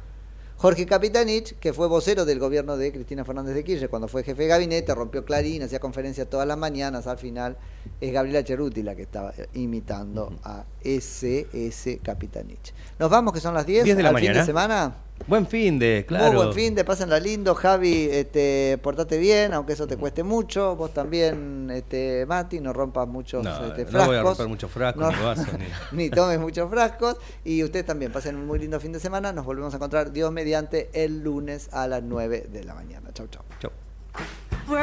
[0.60, 4.42] Jorge Capitanich, que fue vocero del gobierno de Cristina Fernández de Kirchner cuando fue jefe
[4.42, 7.56] de gabinete, rompió Clarín, hacía conferencias todas las mañanas, al final
[7.98, 12.74] es Gabriela Cheruti la que estaba imitando a ese, ese Capitanich.
[12.98, 14.40] Nos vamos, que son las 10, 10 de la al fin mañana.
[14.40, 14.96] de semana.
[15.26, 16.26] Buen fin de, claro.
[16.32, 20.74] Muy buen fin de, pásenla lindo, Javi, este, portate bien, aunque eso te cueste mucho,
[20.74, 24.06] vos también, este, Mati, no rompas muchos No, este, no frascos.
[24.08, 25.46] voy a romper muchos frascos, No- ni vasos,
[25.92, 27.16] ni- ni tomes muchos frascos.
[27.44, 29.32] Y ustedes también pasen un muy lindo fin de semana.
[29.32, 33.10] Nos volvemos a encontrar, Dios mediante, el lunes a las 9 de la mañana.
[33.12, 33.42] Chau, chau.
[33.60, 33.70] Chau.
[34.68, 34.82] We're